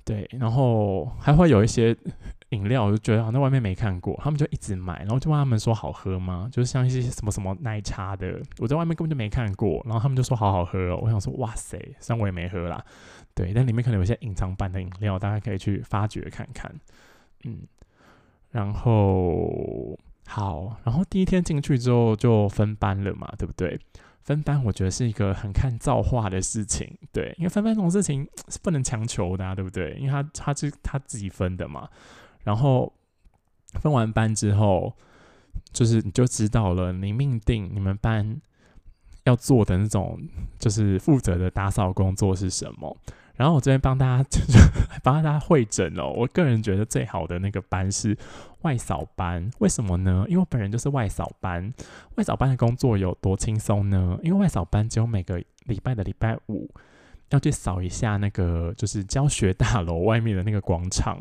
[0.06, 1.96] 对，然后还会有一些
[2.50, 6.50] 饮料，我就觉得好像外面没看过，他们就一直买，然后就问他们说好喝吗？
[6.52, 11.00] 就是像一些什么什么奶茶的，我在外面根本就没看过，然后他们就说好好喝哦。
[11.02, 12.84] 我想说哇塞，虽然我也没喝啦，
[13.34, 16.70] 对，但里面可能有些隐藏版的饮料，大家可以去发掘看看。
[17.46, 17.62] 嗯，
[18.52, 23.80] 然后好，然后第一天进去之后就分班了嘛，对不对？
[24.24, 29.98] 分班我觉得是一个很看造化的事情，对，因为分班这种事情 是不能强求的啊，对不对？
[30.00, 31.90] 因为他他是他自己分的嘛。
[32.44, 32.92] 然后
[33.82, 34.94] 分完班之后，
[35.72, 38.42] 就是你就知道了，你命定你们班
[39.26, 40.20] 要做的那种
[40.58, 42.98] 就是负责的打扫工作是什么。
[43.36, 44.60] 然后我这边帮大家 就是
[45.02, 46.14] 帮大家会诊哦。
[46.16, 48.18] 我个人觉得最好的那个班是
[48.62, 50.26] 外扫班，为什么呢？
[50.28, 51.74] 因为我本人就是外扫班。
[52.16, 54.18] 外扫班的工作有多轻松呢？
[54.22, 56.70] 因为外扫班只有每个礼拜的礼拜五
[57.30, 61.20] 要去扫一下那个就是教学大楼外面的那个广场，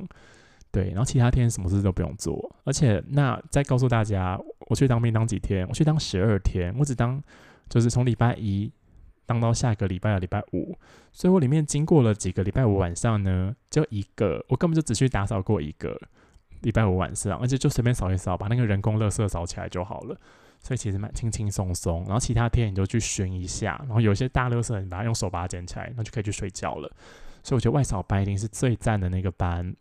[0.70, 0.88] 对。
[0.90, 2.54] 然后其他天什么事都不用做。
[2.64, 5.66] 而且那再告诉大家，我去当兵当几天？
[5.66, 7.22] 我去当十二天，我只当
[7.70, 8.70] 就是从礼拜一
[9.32, 10.76] 当到下个礼拜的礼拜五，
[11.10, 15.98] 所以我里面经过了几个礼拜五晚上呢，就一个，我根本就只去打扫过一个
[16.60, 20.20] 礼拜五晚上，而且就随便扫一扫，把那个人工垃圾扫起来就好了。
[20.60, 26.88] 所以其实蛮轻轻松松，然后其他天你就去巡一下，然后有些大垃圾你把它用手把它捡起来，那就可以去睡觉了。
[27.42, 29.74] 所以我觉得外扫班一定是最赞的那个班。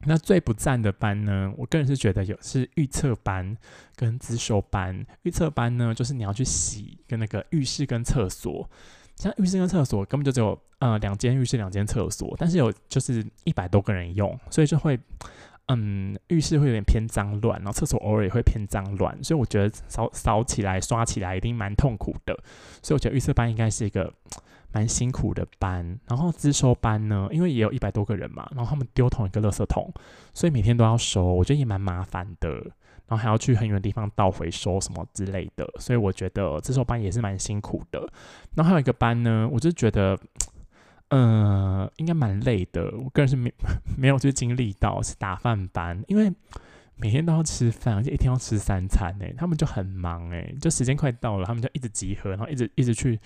[0.00, 1.52] 那最不赞的班呢？
[1.56, 3.56] 我个人是觉得有是预测班
[3.94, 5.06] 跟自修班。
[5.22, 8.68] 预测班呢，就是你要去洗跟那个浴室跟厕所，
[9.16, 14.98] 像浴室跟厕所根本就只有呃两间浴室两间厕所，但是有就是一百多个人用，所以就会。
[15.68, 22.32] 嗯，浴室会有点偏脏乱，然后厕所偶尔也会偏脏乱，所以我觉得扫扫起来、刷起来一定蛮痛苦的。
[22.84, 24.14] 所以我觉得预测班应该是一个
[24.72, 25.98] 蛮辛苦的班。
[26.08, 29.92] 然后自收班呢，因为也有一百多个人嘛，然后他们丢同一个垃圾桶，
[30.32, 32.50] 所以每天都要收，我觉得也蛮麻烦的。
[33.08, 38.00] 然后还要去很远的地方倒回收什么之类的，所以我觉得自收班也是蛮辛苦的。
[38.54, 40.18] 然后还有一个班呢，我就觉得。
[41.10, 42.82] 嗯，应该蛮累的。
[42.98, 43.54] 我个人是没
[43.96, 46.28] 没有去经历到是打饭班，因为
[46.96, 53.20] 每天都要吃饭，而且一天要吃三餐诶，他们就很忙诶，就时间快到了，他们就一直集合，然后一直一直去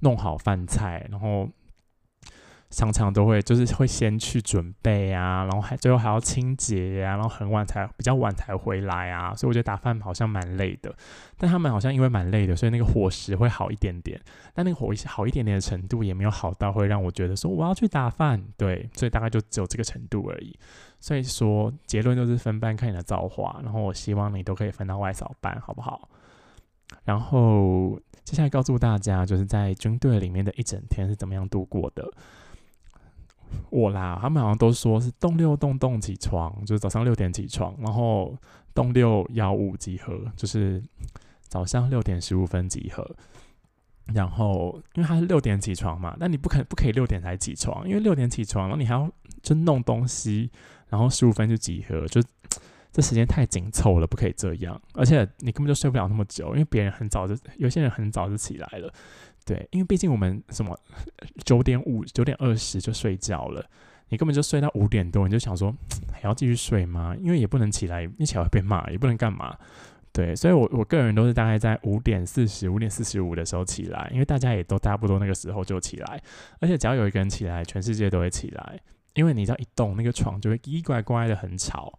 [0.00, 1.48] 弄好饭菜，然后。
[2.70, 10.94] 常常都会就是会先去准备啊，然后还最后还要清洁呀，然后很晚才比较晚才回来啊，所以我觉得打饭好像蛮累的。
[11.38, 14.20] 但他们好像因为蛮累的，所以那个伙食会好一点点。
[14.52, 20.54] 但那个伙食好一点点的程度也没有好到会让我觉得说我要去打饭，对，所以大概就只有这个程度而已。
[21.00, 26.06] 所以说结论就是分班看你的造化，然后我希望你都可以分到外扫班，好不好？
[27.04, 32.10] 然后接下来告诉大家，就是在军队里面的一整天是怎么样度过的。
[33.70, 38.36] 我啦，他们好像都说是动六动动起床，就是早上六点起床，然后
[38.74, 40.82] 动六幺五集合，就是
[41.48, 43.16] 早上六点十五分集合。
[44.14, 47.86] 然后因为他是六点起床嘛，那你不可不可以六点才起床？
[47.88, 49.10] 因为六点起床，然后你还要
[49.42, 50.50] 就弄东西，
[50.88, 52.22] 然后十五分就集合，就
[52.92, 54.80] 这时间太紧凑了，不可以这样。
[54.94, 58.92] 而且你根本就睡不了那么久，因为别人很早就，有些人很早就起来了。
[59.44, 60.78] 对，因为毕竟我们什么
[61.44, 63.64] 九点五、九点二十就睡觉了，
[64.08, 65.74] 你根本就睡到五点多，你就想说
[66.12, 67.16] 还要继续睡吗？
[67.18, 69.56] 因为也不能起来，一起来会被骂，也不能干嘛。
[70.12, 76.20] 对，所以我我个人都是大概在五点四十五点四十五的时候起来，因为大家也都差不多那个时候就起来，
[76.60, 78.80] 而且只要有一个人起来，全世界都会起来，
[79.14, 81.98] 因为你只要一动，那个床就会叽呱呱的很吵。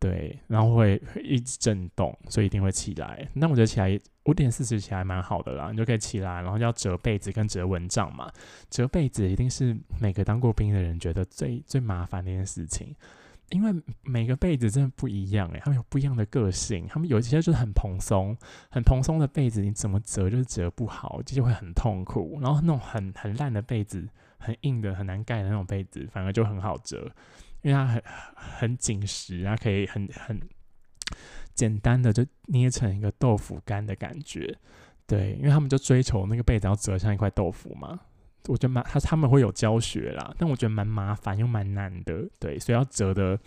[0.00, 3.28] 对，然后会一直震动，所以一定会起来。
[3.34, 8.32] 那我觉得起来五点四十起来蛮好的啦，你就可以起来，然后要折被子跟折蚊帐嘛。
[8.70, 12.96] 折被子一定是每个当过兵的人觉得最最麻烦的一件事情，
[13.50, 18.34] 因为每个被子真的不一样诶，他们有不一样的个性，他们有一些就是很蓬松，
[18.70, 22.38] 很蓬松的被子，你怎么折就是折不好，就会很痛苦。
[22.40, 24.08] 然后那种很很烂的被子，
[24.38, 27.10] 很硬的很难盖的那种被子，反而就很好折。
[27.62, 28.02] 因为它很
[28.36, 30.40] 很紧实，它可以很很
[31.54, 34.56] 简单的就捏成一个豆腐干的感觉，
[35.06, 38.00] 对，因为他们就追求那个被子要折像一块豆腐嘛，
[38.48, 43.38] 我觉得蛮他他们会有教学啦，但我觉得蛮麻烦又蛮难的，对，所以要折的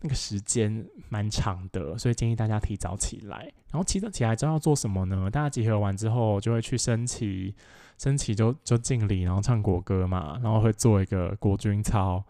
[0.00, 5.30] 那个时间蛮长的，所以建议大家提早起来，然后起早起来之后要做什么呢？
[5.30, 7.54] 大家集合完之后就会去升旗，
[7.96, 12.24] 升旗就就敬礼，然后唱国歌嘛，然后会做一个国军操。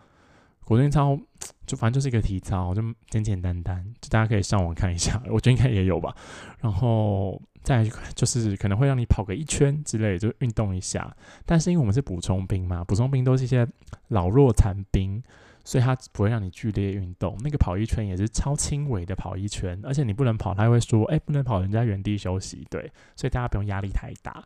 [0.66, 1.16] 国军操
[1.64, 6.12] 就反正就是一个体操，就简简单单，就大家可以上网看一下，我觉得应该也有吧。
[6.60, 11.16] 然后再就是可能会让你跑个一圈之类，就运动一下。
[11.44, 13.64] 但是因为我们是补充兵嘛，补充兵都是一些
[14.08, 15.22] 老弱残兵，
[15.62, 17.38] 所以他不会让你剧烈运动。
[17.44, 22.66] 那个跑一圈也是超轻微的跑一圈，而且你不能跑，他会说，哎，不能跑，人家原地休息。
[22.68, 24.42] 对，所以大家不用压力太大。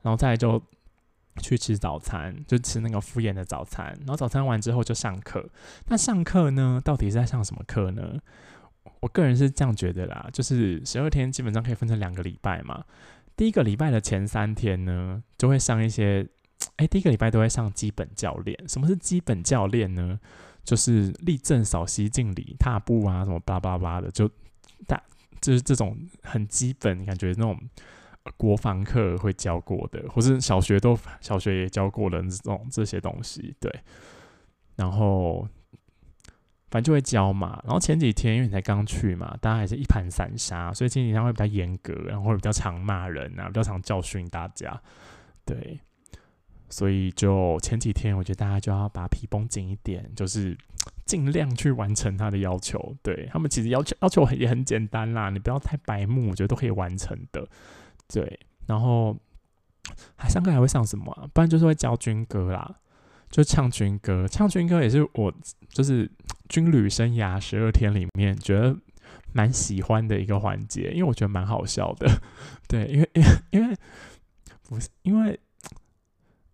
[0.00, 0.62] 然后再就。
[1.38, 5.48] 去吃早餐，就吃那个敷衍的早餐，然后早餐完之后就上课。
[5.86, 8.18] 那上课呢，到底是在上什么课呢？
[9.00, 12.84] 我个人是这样觉得啦，就是十二天基本上可以分成两个礼拜嘛。
[13.36, 16.26] 第一个礼拜的前三天呢，就会上一些，
[16.76, 18.58] 哎，第一个礼拜都会上基本教练。
[18.68, 20.18] 什么是基本教练呢？
[20.64, 24.28] 就是立正、扫息、敬礼、踏步啊，什么叭叭叭的，就
[24.86, 25.00] 大
[25.40, 27.58] 就是这种很基本，感觉那种。
[28.36, 33.72] 国防课会教过的，或是小学都小学也教过的这种这些东西，对。
[34.76, 35.48] 然后
[36.70, 37.60] 反正就会教嘛。
[37.64, 44.80] 然后前几天因为你才刚去嘛，大家还是一盘散沙，所以前几天会比较严格，然后会比较常骂人啊，比较常教训大家，
[45.44, 45.80] 对。
[46.70, 50.54] 所以就前几天，我觉得大家就要把皮绷紧一点，就是
[51.06, 52.94] 尽量去完成他的要求。
[53.02, 57.48] 对他们其实要求要求也很简单啦，你不要太白目，我觉得都可以完成的。
[58.12, 59.16] 对，然后
[60.16, 61.28] 还上课还会上什么啊？
[61.32, 62.76] 不然就是会教军歌啦，
[63.30, 64.26] 就唱军歌。
[64.26, 65.32] 唱军歌也是我
[65.68, 66.10] 就是
[66.48, 68.76] 军旅生涯十二天里面觉得
[69.32, 72.08] 蛮喜欢的一个环节，因为我觉得蛮好笑的。
[72.66, 73.76] 对，因为因为 因为
[74.68, 75.38] 不是因为。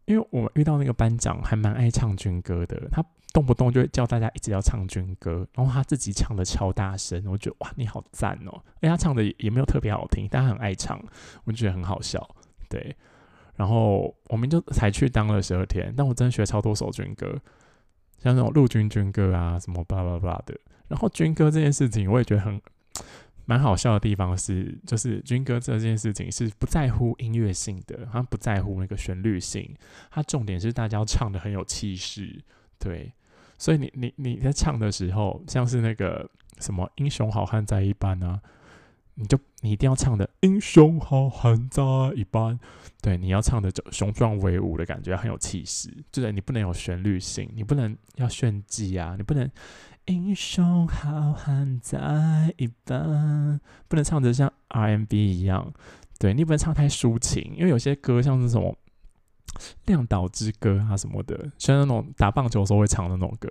[0.06, 3.02] 因为我遇到那个班长还蛮爱唱军歌的，他
[3.34, 8.62] 动不动就会叫大家一直要唱军歌，然后他自己唱的超大声，我觉得哇你好赞哦！
[8.80, 10.98] 哎，他唱的也没有特别好听，但他很爱唱，
[11.44, 12.26] 我觉得很好笑。
[12.70, 12.96] 对，
[13.56, 17.38] 然后我们就才去当了十二天，但我真的学超多首军歌，
[18.22, 20.58] 像那种陆军军歌啊什么巴拉巴拉的。
[20.88, 22.62] 然后军歌这件事情，我也觉得很。
[23.46, 29.76] 蛮好笑的地方是，就是军歌这件事情是不在乎音乐性的，他不在乎那个旋律性，
[30.10, 32.42] 他重点是大家要唱的很有气势，
[32.78, 33.12] 对。
[33.58, 36.28] 所以你你你在唱的时候，像是那个
[36.60, 38.40] 什么英雄好汉在一般啊，
[39.14, 41.82] 你就你一定要唱的英雄好汉在
[42.14, 42.58] 一般，
[43.00, 49.50] 对，你要唱的就雄壮威武的感觉，很有气势，就是你不能有旋律性，你不能要炫技啊，你不能。
[50.06, 55.72] 英雄好汉在一般，不能唱的像 RMB 一样，
[56.18, 58.76] 对你不能唱太抒情，因为有些歌像是什么
[59.86, 63.48] 亮岛之歌啊什么的，像那种打棒球的时候会唱的那种歌，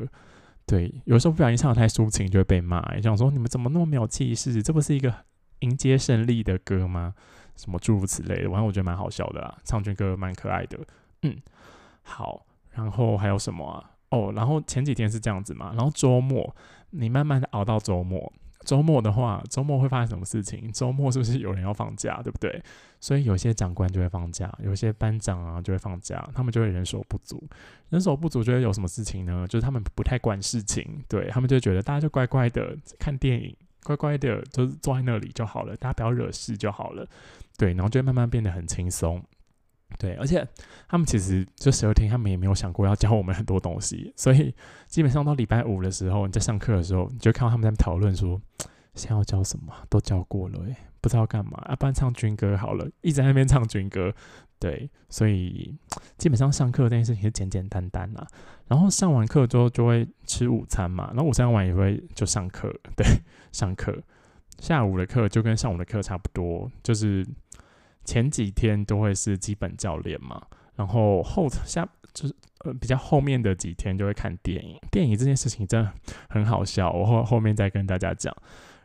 [0.66, 4.62] 对，有时候不小心唱的太抒情就会被骂，想说你们怎么那么没有气势？
[4.62, 5.14] 这不是一个
[5.60, 7.14] 迎接胜利的歌吗？
[7.56, 10.80] 什么诸如此类的，反正我觉得蛮好笑的啦，唱军歌蛮可爱的，
[11.22, 11.38] 嗯，
[12.02, 13.92] 好，然后还有什么啊？
[14.10, 16.56] 哦，然后前几天是这样子嘛，然后周末
[16.90, 18.32] 你慢慢的熬到周末，
[18.66, 20.72] 周末的话，周末会发生什么事情？
[20.72, 22.64] 周末是不是有人要放假，对不对？
[23.04, 27.44] 所以有些长官就会放假，有些班长啊就会放假，他们就会人手不足，
[27.90, 29.46] 人手不足就会有什么事情呢？
[29.50, 37.06] 就是他们不太管事情，对他们就觉得大家就乖乖的看电影，乖乖的就是坐在那里就好了，大家不要惹事就好了，
[37.58, 39.22] 对，然后就会慢慢变得很轻松。
[40.00, 40.48] 对，而且
[40.88, 44.56] 他们其实就十二天，他们也没有想过要教我们很多东西，所以
[44.88, 48.42] 基本上到礼拜五的时候，你在上课的时候，你就看到他们在讨论说，
[48.96, 54.12] 现在要教什么，都教过了，诶，不知道干嘛，要不然唱军歌好了，一直在那边唱军歌。
[54.58, 55.76] 对，所以
[56.18, 58.26] 基本上上课这件事情是简简单单啦。
[58.68, 63.06] 然后上完课之后就会吃午餐嘛，然后午餐完也会就上课， 对，
[63.52, 64.02] 上课。
[64.60, 67.28] 下午的课就跟上午的课差不多，就是。
[68.06, 72.36] 前几天都会是基本教练嘛，然后后下就是
[72.66, 74.78] 呃比较后面的几天就会看电影。
[74.92, 75.90] 电影这件事情真的
[76.28, 78.36] 很好笑，我后后面再跟大家讲。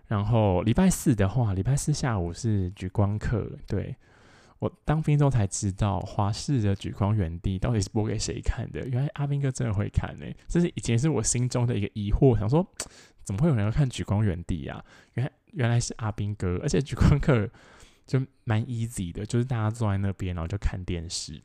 [0.09, 3.57] 然后礼拜四的话，礼拜四下午是举光课。
[3.67, 3.95] 对
[4.59, 8.81] 我当兵之后才知道，华视的举光原地到底是播给谁看的？
[8.89, 12.67] 原来阿兵哥真的会看呢，这是以前是我心中的一个疑惑，想说
[13.23, 14.85] 怎么会有人要看举光原地呀？
[15.15, 17.49] 原来原来是阿兵哥，而且举光课。
[18.09, 21.39] 就蛮 easy 的，就是大家坐在那边，然后就看电视。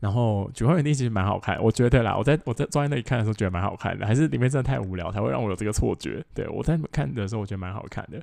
[0.00, 2.16] 然后《举光原地》其实蛮好看，我觉得啦。
[2.16, 4.06] 我在我在坐在那里看的时候，觉得蛮好看的。
[4.06, 6.24] 还是里面真的太无聊，才会让我有这个错觉。
[6.34, 8.22] 对我在看的时候，我觉得蛮好看的。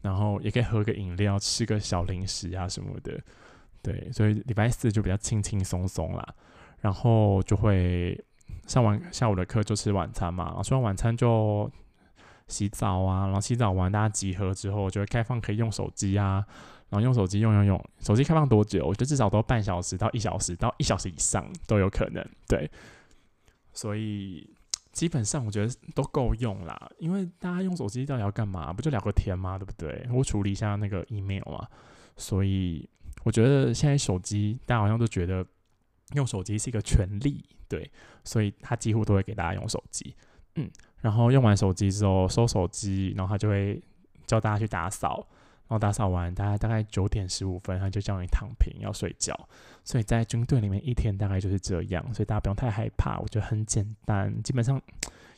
[0.00, 3.20] 然后也可以喝个饮料，吃个小零食啊什么的。
[3.82, 6.34] 对，所以礼拜四就比较轻轻松松啦。
[6.80, 8.18] 然后就会
[8.66, 11.70] 上完下午的课就吃晚餐嘛，吃完晚餐就。
[12.46, 16.42] 洗澡啊，然后洗澡完大家集合之后就会开放可以用手机啊，
[16.88, 18.86] 然后用手机用用用，手机开放多久？
[18.86, 22.70] 我觉得至少都半小时到一小时到一小时以上都有可能，对。
[23.72, 24.48] 所以
[24.92, 28.72] 基本上我觉得都够用啦，因为大家用手机到底要干嘛？
[28.72, 29.56] 不就聊个天吗？
[29.58, 30.08] 对不对？
[30.10, 31.68] 我处理一下那个 email 啊，
[32.16, 32.88] 所以
[33.22, 35.46] 我觉得现在手机大家好像都觉得
[36.14, 37.88] 用手机是一个权利，对，
[38.24, 40.14] 所以他几乎都会给大家用手机，
[40.56, 40.68] 嗯。
[41.00, 43.80] 然后用完手机之后收手机，然后他就会
[44.26, 45.24] 叫大家去打扫，
[45.68, 49.38] 然后打扫完，大概大概九点十五分，他就叫你躺平要睡觉。
[49.84, 54.80] 所以在军队里面一天大概就是这样，所以大家不用太害怕，我觉得很简单，基本上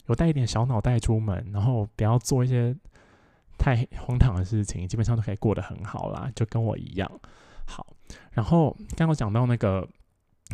[0.06, 2.74] 有带一点小脑袋出门，然后不要做一些
[3.58, 7.10] 太荒唐的事情，基本上都可以过得很好啦，就跟我一样。
[7.66, 7.87] 好，
[8.33, 9.87] 然后刚刚讲到那个，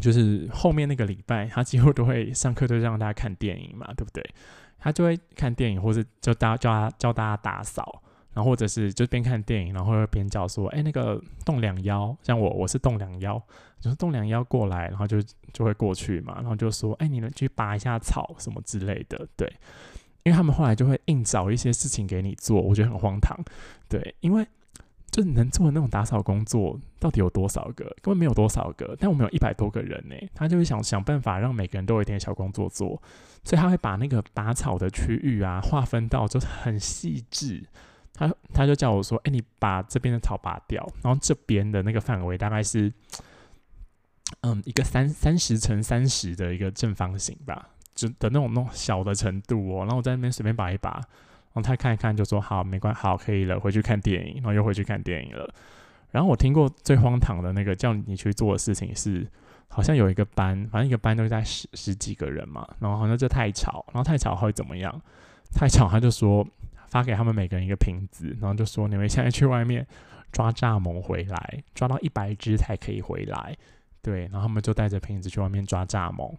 [0.01, 4.23] 就是后面那个礼拜，他几乎都会上课，都让大家看电影嘛，对不对？
[4.79, 8.03] 他就会看电影，或者就大叫他教大家打扫，
[8.37, 13.43] 然后或者是就边看电影，然后边叫说：“哎，那个栋梁腰，像我我是栋梁腰，
[13.81, 15.17] 就是栋梁腰过来，然后就
[15.55, 19.27] 就会过去嘛，然后就说：哎，你能去拔一下草什么之类的。
[19.39, 19.51] 对，
[20.23, 23.35] 因为他们后来就会硬找一些事情给你做，我觉得很荒唐。
[23.89, 24.47] 对，因为。
[25.09, 27.85] 就能做的那种打扫工作到底有多少个？
[28.03, 28.95] 根本没有多少个。
[29.01, 33.01] 但我们有一百多个人呢，他就会想想办法让每个人都有一点小工作做，
[33.43, 37.65] 所以他会把那个拔草的区域啊划分到就是很细致。
[38.17, 42.91] 他他就叫我说：“哎，你把这边的草拔掉，然后这边的那个范围大概是，
[44.41, 49.81] 嗯，一个三三十乘三十的一个正方形吧，就的那种那种小的程度哦。
[49.81, 54.37] 然后我在那边随便拔一拔，然后他看一看就说：好，没关好，可以了，回去看电影。
[54.37, 55.55] 然后又回去看电影了。
[56.11, 59.27] 然后我听过最荒唐的那个叫你去做的事情是，
[59.69, 65.03] 好像有一个班，反正一个班都是在十十几个人嘛，然后好像就太吵，然后太吵会怎么样？
[65.53, 66.47] 太吵他就说。”
[66.97, 69.87] 发给他们每个人一个瓶子，然后就说：“你们现在去外面
[70.33, 73.55] 抓蚱蜢回来，抓到一百只才可以回来。”
[74.01, 76.35] 对，然后他们就带着瓶子去外面抓蚱蜢。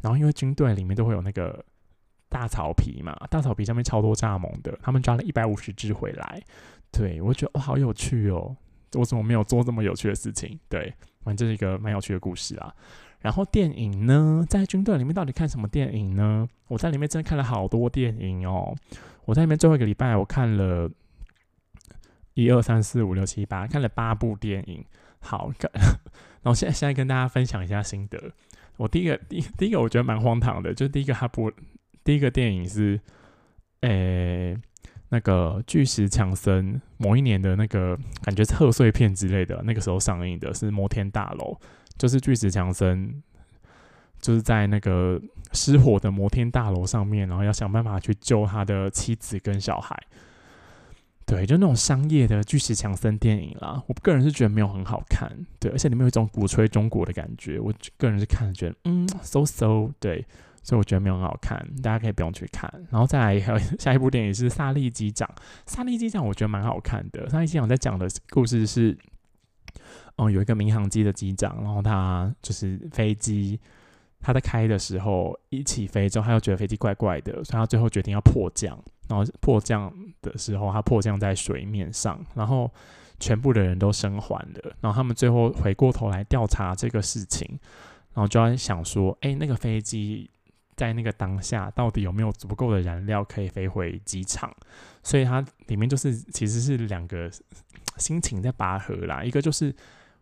[0.00, 1.62] 然后因为军队里面都会有那个
[2.30, 6.42] 大草皮嘛，大草皮上面超多蚱蜢的，他们抓了一百五十只回来。
[6.90, 8.56] 对我觉得哇，好有趣哦！
[8.94, 10.58] 我怎么没有做这么有趣的事情？
[10.70, 10.90] 对，
[11.22, 12.74] 反正这是一个蛮有趣的故事啊。
[13.20, 16.48] 然后电影呢，在军队里面到底看什么电影呢？
[16.68, 18.74] 我在里面真的看了好多电影哦。
[19.28, 20.90] 我在里面最后一个礼拜，我看了
[22.32, 24.82] 一二三四五六七八，看了八部电影。
[25.20, 25.52] 好，
[26.40, 28.18] 然后现在现在跟大家分享一下心得。
[28.78, 31.52] 我第一个第第一个我觉得蛮荒唐的，就是第一个他不
[32.02, 32.98] 第一个电影是，
[33.82, 34.56] 诶
[35.10, 41.60] 那个巨石强森某一年的那个感觉贺岁片之类的，那个时候上映的是摩天大楼，
[41.98, 43.22] 就是巨石强森。
[44.20, 45.20] 就是在那个
[45.52, 49.96] 失火的摩天大楼上面，然后要想办法去救他的妻子跟小孩。
[51.24, 53.82] 对，就那种商业的巨石强森电影啦。
[53.86, 55.30] 我个人是觉得没有很好看，
[55.60, 57.60] 对，而且里面有一种鼓吹中国的感觉。
[57.60, 60.24] 我个人是看了觉得，嗯，so so，对，
[60.62, 62.72] 所以我觉得没有很好看，大家可以不用去看。
[62.90, 65.28] 然后再来还有下一部电影是《萨利机长》，
[65.66, 67.26] 《萨利机长》我觉得蛮好看的。
[67.30, 68.96] 《萨利机长》在讲的故事是，
[70.16, 73.60] 嗯，有一个民航机的机长，然后他就是飞机。
[74.20, 78.78] 他在开的时候一起飞之后，他又觉得飞机怪怪的，所以他最后决定要迫降。
[79.08, 79.90] 然后迫降
[80.20, 82.70] 的时候，他迫降在水面上，然后
[83.18, 84.76] 全部的人都生还了。
[84.80, 87.58] 然后他们最后回过头来调查这个事情，
[88.12, 90.28] 然后就要想说：哎，那个飞机
[90.76, 94.54] 在那个当下到底有没有足够的燃料可以飞回机场？
[95.02, 97.30] 所以它里面就是其实是两个
[97.96, 99.74] 心情在拔河啦，一个就是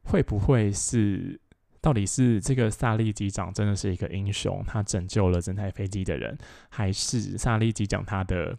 [0.05, 1.41] 会不会是。
[1.87, 6.37] 到底是这个萨利机长真的是一个英雄，他拯救了整台飞机的人，
[6.69, 8.59] 还是萨利机长他的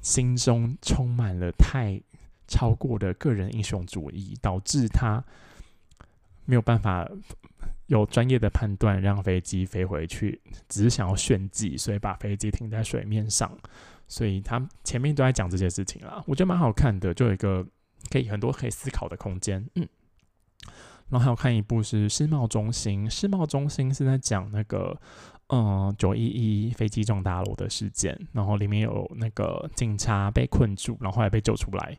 [0.00, 2.00] 心中充满了太
[2.48, 5.22] 超过的个人英雄主义，导致他
[6.46, 7.06] 没有办法
[7.88, 10.40] 有专业的判断让飞机飞回去，
[10.70, 13.54] 只是想要炫技，所以把飞机停在水面上。
[14.08, 17.62] 所以他前面都在讲这些事情啦，我觉得蛮好看的，就有一个
[18.10, 19.86] 可以很多可以思考的空间，嗯。
[21.08, 24.98] 然后还有看一部是世贸中心，世贸中心是在讲那个，
[25.50, 31.96] 嗯，九一一飞机撞大楼的事件，然后里面有那个警察被困住，然后后来被救出来。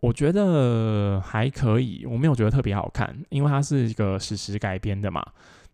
[0.00, 5.24] 我觉得还可以，我没有觉得特别好看，因为它是一个史实改编的嘛，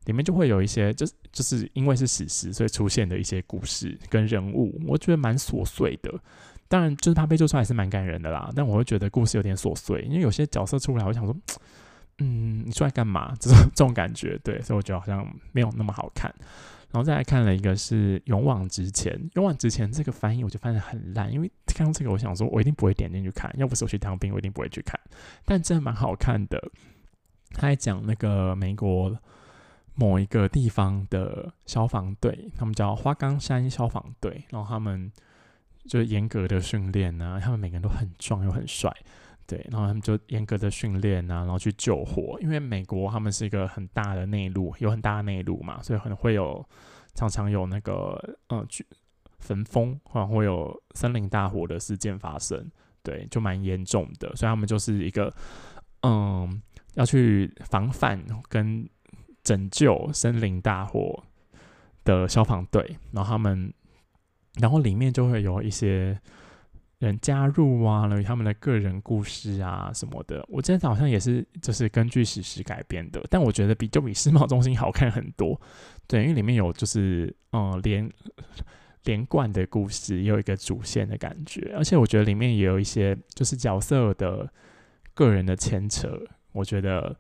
[0.05, 6.15] 里面就会有一些，就是就是因为是史实，所以出现的一些故事跟人物，我觉得蛮琐碎的。
[6.69, 11.37] 当然，就是他被救出来是蛮感人的啦，但我会觉得故事有点琐碎，因为有些角色出来，我想说。
[12.21, 13.35] 嗯，你出来干嘛？
[13.41, 16.33] 这种这种感觉，对，所以我觉得好像没有那么好看。
[16.93, 23.49] 然后再来看了一个是《勇往直前》，《勇往直前》这个翻译我就翻得很烂，因为看到这个，我想说，我一定不会点进去看。
[23.57, 24.99] 要不是我去当兵，我一定不会去看。
[25.45, 26.61] 但真的蛮好看的。
[27.53, 29.17] 他在讲那个美国
[29.95, 35.11] 某一个地方的消防队，他们叫花岗山消防队，然后他们
[35.87, 38.93] 就是严格的训练啊，他们每个人都很壮又很帅。
[39.51, 42.39] 对，然后他们就严格的训练啊，然后去救火。
[42.41, 46.65] 因为美国他们是一个很大的内陆，有很大的内陆嘛，所以可能会有
[47.17, 48.65] 常常有那个呃，
[49.41, 52.65] 焚风或者会有森林大火的事件发生。
[53.03, 55.35] 对，就蛮严重的，所以他们就是一个
[56.03, 56.63] 嗯，
[56.95, 58.89] 要去防范跟
[59.43, 61.25] 拯救森林大火
[62.05, 62.97] 的消防队。
[63.11, 63.75] 然后他们，
[64.61, 66.17] 然后里面就会有一些。
[67.01, 75.61] 人加入啊，他们的个人故事啊什么的，我记得好像也是就是根据史实改编的，但我觉得比就比世贸中心好看很多。
[76.07, 78.09] 对，因为里面有就是嗯连
[79.05, 84.49] 连贯的故事，也有一个主线的感觉，而且我觉得里面也有一些就是角色的
[85.15, 86.17] 个人的牵扯，
[86.53, 87.17] 我觉得。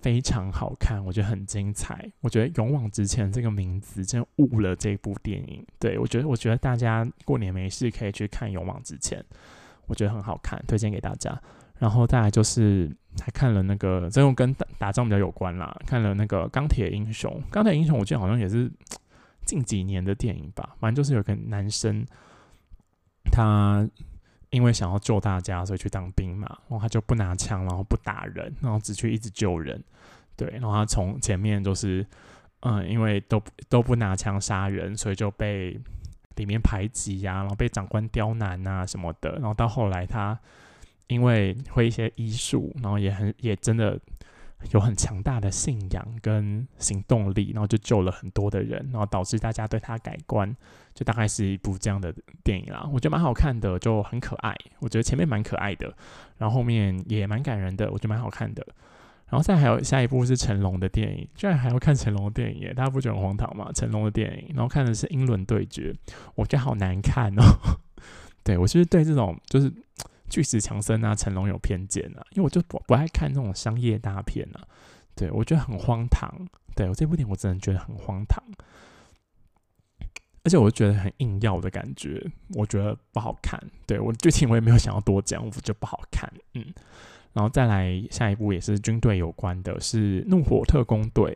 [0.00, 2.10] 非常好看，我觉得很精彩。
[2.20, 5.64] 我觉得《勇往直前》这个名字真误了这部电影。
[5.78, 9.18] 对我觉得，我觉得大家过年没事可以去看《勇往直前》，
[9.86, 11.40] 我觉得很好看，推荐给大家。
[11.78, 12.90] 然后再来就是
[13.20, 17.40] 还看了那个，这种跟打打仗比较有关啦，看了那个钢铁英雄。
[17.50, 18.70] 钢铁英雄我记得好像也是
[19.46, 22.04] 近几年的电影吧，反正就是有个男生，
[23.30, 23.88] 他
[24.50, 29.82] 因为想要救大家，所以去当兵嘛，然后他就不拿枪，然后不打人，然后只去一直救人。
[30.36, 32.06] 对，然后他从前面就是
[32.60, 35.78] 嗯，因为都都不拿枪杀人，所以就被
[36.36, 40.38] 里面排挤呀，然后被长官刁难啊什么的，然后到后来他。
[41.10, 43.98] 因为会一些医术，然后也很也真的
[44.72, 50.54] 有很强大的信仰跟行动力，然后就救了很多的人，然后导致大家对他改观，
[50.98, 52.84] 就大概是一部这样的电影啦。
[52.92, 54.52] 我觉得蛮好看的，就很可爱。
[54.80, 55.94] 我觉得前面蛮可爱的，
[56.38, 58.66] 然后后面也蛮感人的，我觉得蛮好看的。
[59.28, 62.74] 然后再还有下一部是成龙的电影，居然还要看成龙的电影耶！
[62.74, 63.70] 大家不觉得很荒唐吗？
[63.72, 65.92] 成龙的电影，然后看的是《英伦对决》，
[66.34, 67.42] 我觉得好难看哦。
[68.42, 69.72] 对我其实对这种就是。
[70.30, 74.60] 巨石强森啊，成龙有偏见啊，因为我就不不爱看那种商业大片啊，
[75.16, 76.30] 对我觉得很荒唐。
[76.76, 78.44] 对我这部电影，我真的觉得很荒唐，
[80.44, 82.24] 而且我觉得很硬要的感觉，
[82.54, 83.60] 我觉得不好看。
[83.86, 86.32] 对我剧情我也没有想要多讲，我觉得不好看。
[86.54, 86.64] 嗯，
[87.32, 91.32] 然后再来下一部也是军队有关的，是《怒火特工队》。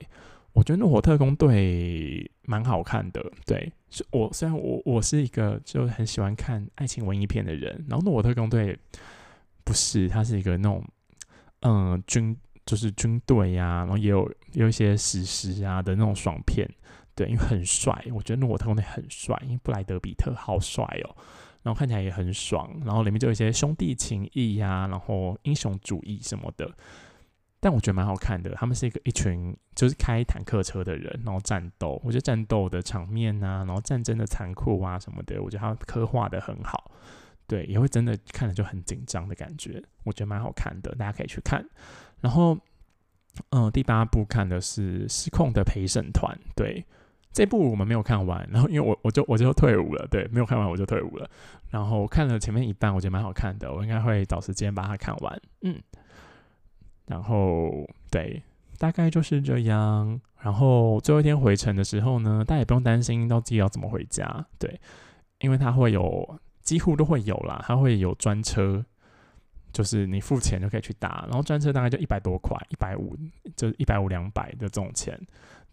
[0.52, 8.74] 我觉得《怒火特工队》蛮好看的，对，是我虽然我我是一个就很喜欢看爱情文艺片的人，然后《怒火特工队》
[9.64, 10.84] 不是，它是一个那种
[11.60, 12.36] 嗯军
[12.66, 16.68] 就是军队呀，然后也有有一些史诗啊的那种爽片，
[17.14, 21.16] 对，因为很帅，我觉得《诺特工队》很帅，因为布莱德比特好帅哦，
[21.62, 26.70] 然后看起来也很爽，然后里面就有一些兄弟情谊呀，然后英雄主义什么的。
[27.60, 32.00] 但我觉得蛮好看的，他们是一个一群就是开坦克车的人，然后战斗。
[32.02, 36.90] 我觉得战斗的场面啊，然后战争的残酷啊什么的，我觉得他刻画的很好。
[37.46, 41.64] 对，也会真的看着就很紧张的感觉，我觉得蛮好看的，大家可以去看。
[42.20, 42.58] 然后，
[43.50, 46.84] 嗯，第八部看的是《失控的陪审团》，对，
[47.32, 48.46] 这部我们没有看完。
[48.50, 51.28] 然后，因为我我就我就退伍了，对，没有看完我就退伍了。
[51.70, 55.40] 然后看了前面一半，我觉得蛮好看的，我应该会找时间把它看完。
[55.62, 55.80] 嗯。
[57.06, 58.42] 然后对，
[58.78, 60.20] 大概就是这样。
[60.40, 64.80] 然后最后一天回程的时候呢，大家也不用担心到底要怎么回家，对，
[65.38, 68.84] 因为它会有几乎都会有啦，它会有专车，
[69.72, 73.16] 就是你付钱就可以去搭，然后专车大概就一百多块，一百五，
[73.56, 75.20] 就一百五两百的这种钱，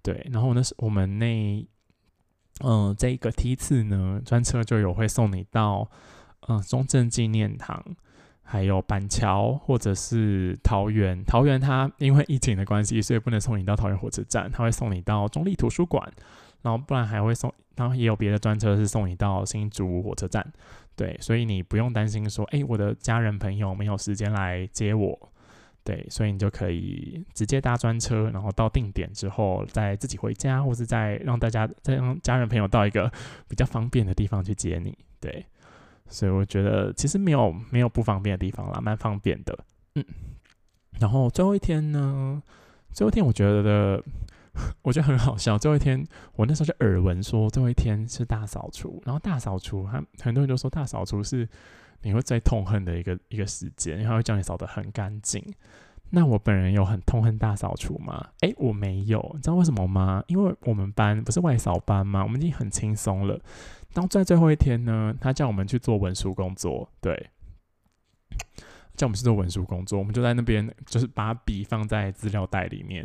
[0.01, 0.27] 对。
[0.31, 1.67] 然后那是我们那，
[2.63, 5.89] 嗯，这一个梯次呢，专车就有会送你到，
[6.47, 7.83] 嗯，中正纪念堂。
[8.51, 16.11] 还有板桥或者是桃园，桃园它因为疫情的关系，所以不能送你到桃园火车站，它会送你到中立图书馆，
[16.63, 20.43] 然后不然还会送，然后也有别的专车是送你到新竹火车站，
[20.95, 25.31] 对，所以你不用担心说，哎，我的家人朋友没有时间来接我，
[25.89, 33.11] 对，所以你就可以直接搭专车，然后到定点之后再自己回家，或是再让大家再让家人朋友到一个
[33.47, 35.43] 比较方便的地方去接你，对。
[36.07, 39.57] 所以我觉得其实没有没有不方便的地方啦，蛮方便的。
[39.95, 40.05] 嗯，
[40.99, 42.39] 然后最后一天呢，
[42.91, 44.03] 最后一天我觉得
[44.83, 45.57] 我觉得很好笑。
[45.57, 51.49] 最后一天我那时候就耳闻说最后一天是大扫除，然后大扫除，他很多人都说大扫除是
[52.01, 55.43] 你会最痛恨的一个一个时间，然后会叫你扫得很干净。
[56.11, 58.29] 那我本人有很痛恨大扫除吗？
[58.41, 60.23] 诶，我没有，你知道为什么吗？
[60.27, 62.23] 因为我们班不是外扫班吗？
[62.23, 63.39] 我们已经很轻松了。
[63.93, 67.29] 当在最后一天呢，他叫我们去做文书工作，对，
[68.95, 73.01] 叫我们去做文书工作，我们就在那边，就是把笔放在资料袋里面，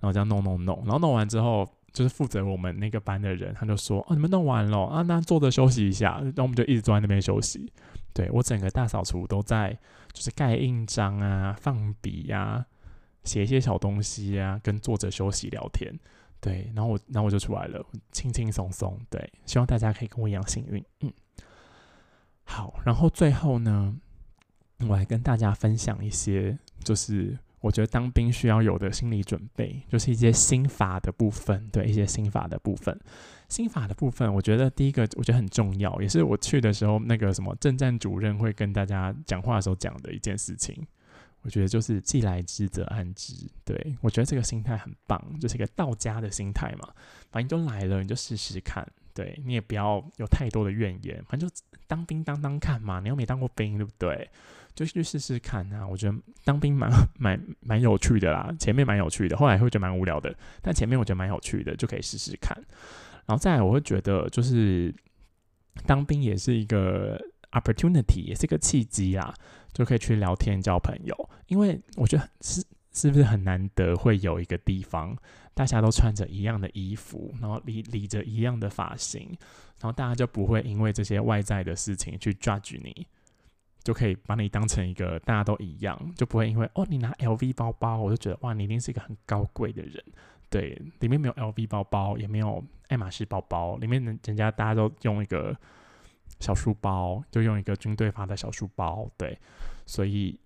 [0.00, 7.72] 然后这样弄弄弄，然后弄完之后，就是负责我们那个班的人，他就说：“哦，你们弄完了啊，那坐着休息一下。”然后我们就一直坐在那边休息。
[8.14, 9.76] 对我整个大扫除都在，
[10.12, 12.66] 就是盖印章啊、放笔呀、
[13.24, 15.92] 写一些小东西啊，跟作者休息聊天。
[16.40, 18.98] 对，然后我，然后我就出来了，轻轻松松。
[19.08, 20.84] 对，希望大家可以跟我一样幸运。
[21.00, 21.12] 嗯，
[22.42, 23.96] 好，然后最后呢，
[24.80, 31.68] 我来跟大家分享一些，就是我觉得当兵需要有的心理准备，就是一些心法的部分。
[31.68, 33.00] 对，一些心法的部分，
[33.52, 40.86] 心法的部分，我觉得第一个我觉得很重要，也是我去的时候那个什么政战主任会跟大家讲话的时候讲的一件事情。
[41.42, 43.34] 我觉得就是既来之则安之，
[43.64, 46.88] 对我觉得这个心态很棒，就是一个道家的心态嘛。
[47.32, 51.54] 反正都来了，你就试试看，对你也不要有太多的怨言，反正就
[51.88, 53.00] 当兵当当看嘛。
[53.00, 54.30] 你又没当过兵，对不对？
[54.72, 55.84] 就去试试看啊。
[55.84, 56.88] 我觉得当兵蛮
[57.18, 60.32] 蛮蛮有趣的啦，前面蛮有趣的，后来会觉得蛮无聊的，
[60.62, 62.56] 但前面我觉得蛮有趣的，就可以试试看。
[63.26, 64.94] 然后再来，我会觉得就是
[65.86, 67.20] 当兵也是一个
[67.52, 69.32] opportunity，也是一个契机啦，
[69.72, 71.30] 就可以去聊天交朋友。
[71.46, 75.16] 因为我觉得是是不是很难得会有一个地方，
[75.54, 79.28] 大家都穿着一样的衣服，然后理理着一样的发型，
[79.80, 83.06] 然后大家就不会因为这些外在的事情去 judge 你，
[83.82, 90.02] 就可以把你当成一个大家都一样，就不会因为哦你拿 LV 包包，我就觉得哇你一定是一个很高贵的人。
[90.52, 95.56] 对，里面没有 LV 包包，也没有爱马仕包包，里面人人家大家都用一个
[96.40, 99.10] 小书包，就用一个军队发的小书包。
[99.16, 99.38] 对，
[99.86, 100.38] 所以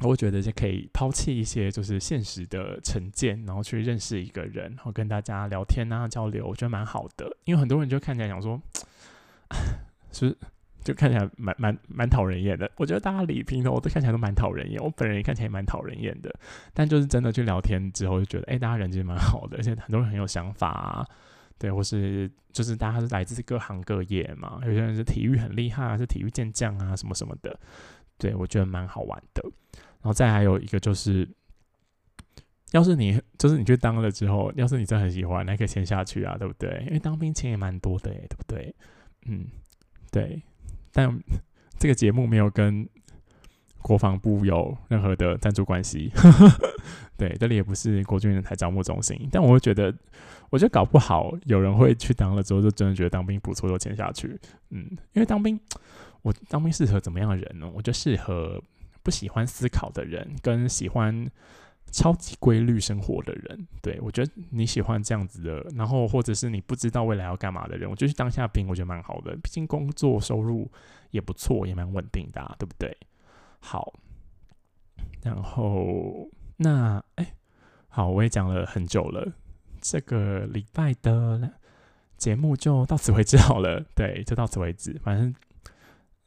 [0.00, 7.36] 我觉得就可以抛弃一些就是现实的成见，然后去认识一个人，然后跟大家聊天啊交流，我觉得蛮好的。
[7.44, 8.60] 因为很多人就看起来想说，
[10.10, 10.36] 是。
[10.84, 12.70] 就看起来蛮蛮蛮讨人厌的。
[12.76, 16.32] 我觉得大家理平头都看起来都蛮讨人厌，我本人也看起来蛮讨人厌的。
[16.72, 21.06] 但就是真的去聊天之后，就觉得哎，大家人其实蛮好的，而且很多人很有想法啊。
[21.56, 27.58] 对，或是就是大家是来自各行各业嘛，有些人是体育很厉害啊，是体育健将啊，什么什么的。
[28.18, 29.42] 对我觉得蛮好玩的。
[29.72, 31.26] 然后再还有一个就是，
[32.72, 36.84] 要是你就是你去当了之后，要是你真的很喜欢，那可以签下去啊，对不对？
[36.88, 38.74] 因为当兵钱也蛮多的，对不对？
[39.26, 39.46] 嗯，
[40.10, 40.42] 对。
[40.94, 41.14] 但
[41.78, 42.88] 这个节目没有跟
[43.82, 46.10] 国防部有任何的赞助关系，
[47.18, 49.28] 对，这里也不是国军人才招募中心。
[49.30, 49.94] 但我会觉得，
[50.48, 54.40] 我觉得搞不好有人会去当了之后，就真的觉得当兵不错，就签下去。
[54.70, 55.60] 嗯，因为当兵，
[56.22, 57.70] 我当兵适合怎么样的人呢？
[57.74, 58.62] 我觉得适合
[59.02, 61.26] 不喜欢思考的人，跟喜欢。
[61.94, 70.68] 超级规律生活的人，对我觉得你喜欢这样子的，然后或者是你不知道未来要干嘛的人，我就去当下兵我觉得蛮好的，毕竟工作收入
[71.12, 72.96] 也不错，也蛮稳定的，对不对？
[73.60, 73.94] 好，
[75.22, 77.32] 然后那哎，
[77.88, 79.32] 好，我也讲了很久了，
[79.80, 81.48] 这个礼拜的
[82.16, 85.32] 节目就到此为止好了，对，就到此为止，反正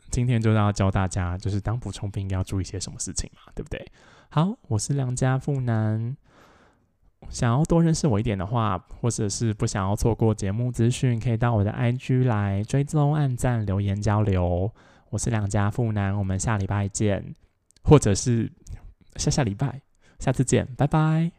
[0.09, 3.85] 今天就是要教大家，就是当补充兵应该要注意些什么事情嘛，对不对？
[4.29, 6.15] 好，我是良家富男。
[7.29, 14.71] 想要多认识我一点的话，或者是不想要错过节目资讯，可以到我的 IG 来追踪、按赞、留言交流。
[15.09, 17.35] 我是良家富男，我们下礼拜见，
[17.83, 18.51] 或者是
[19.15, 19.81] 下下礼拜，
[20.19, 21.36] 下次见，拜拜。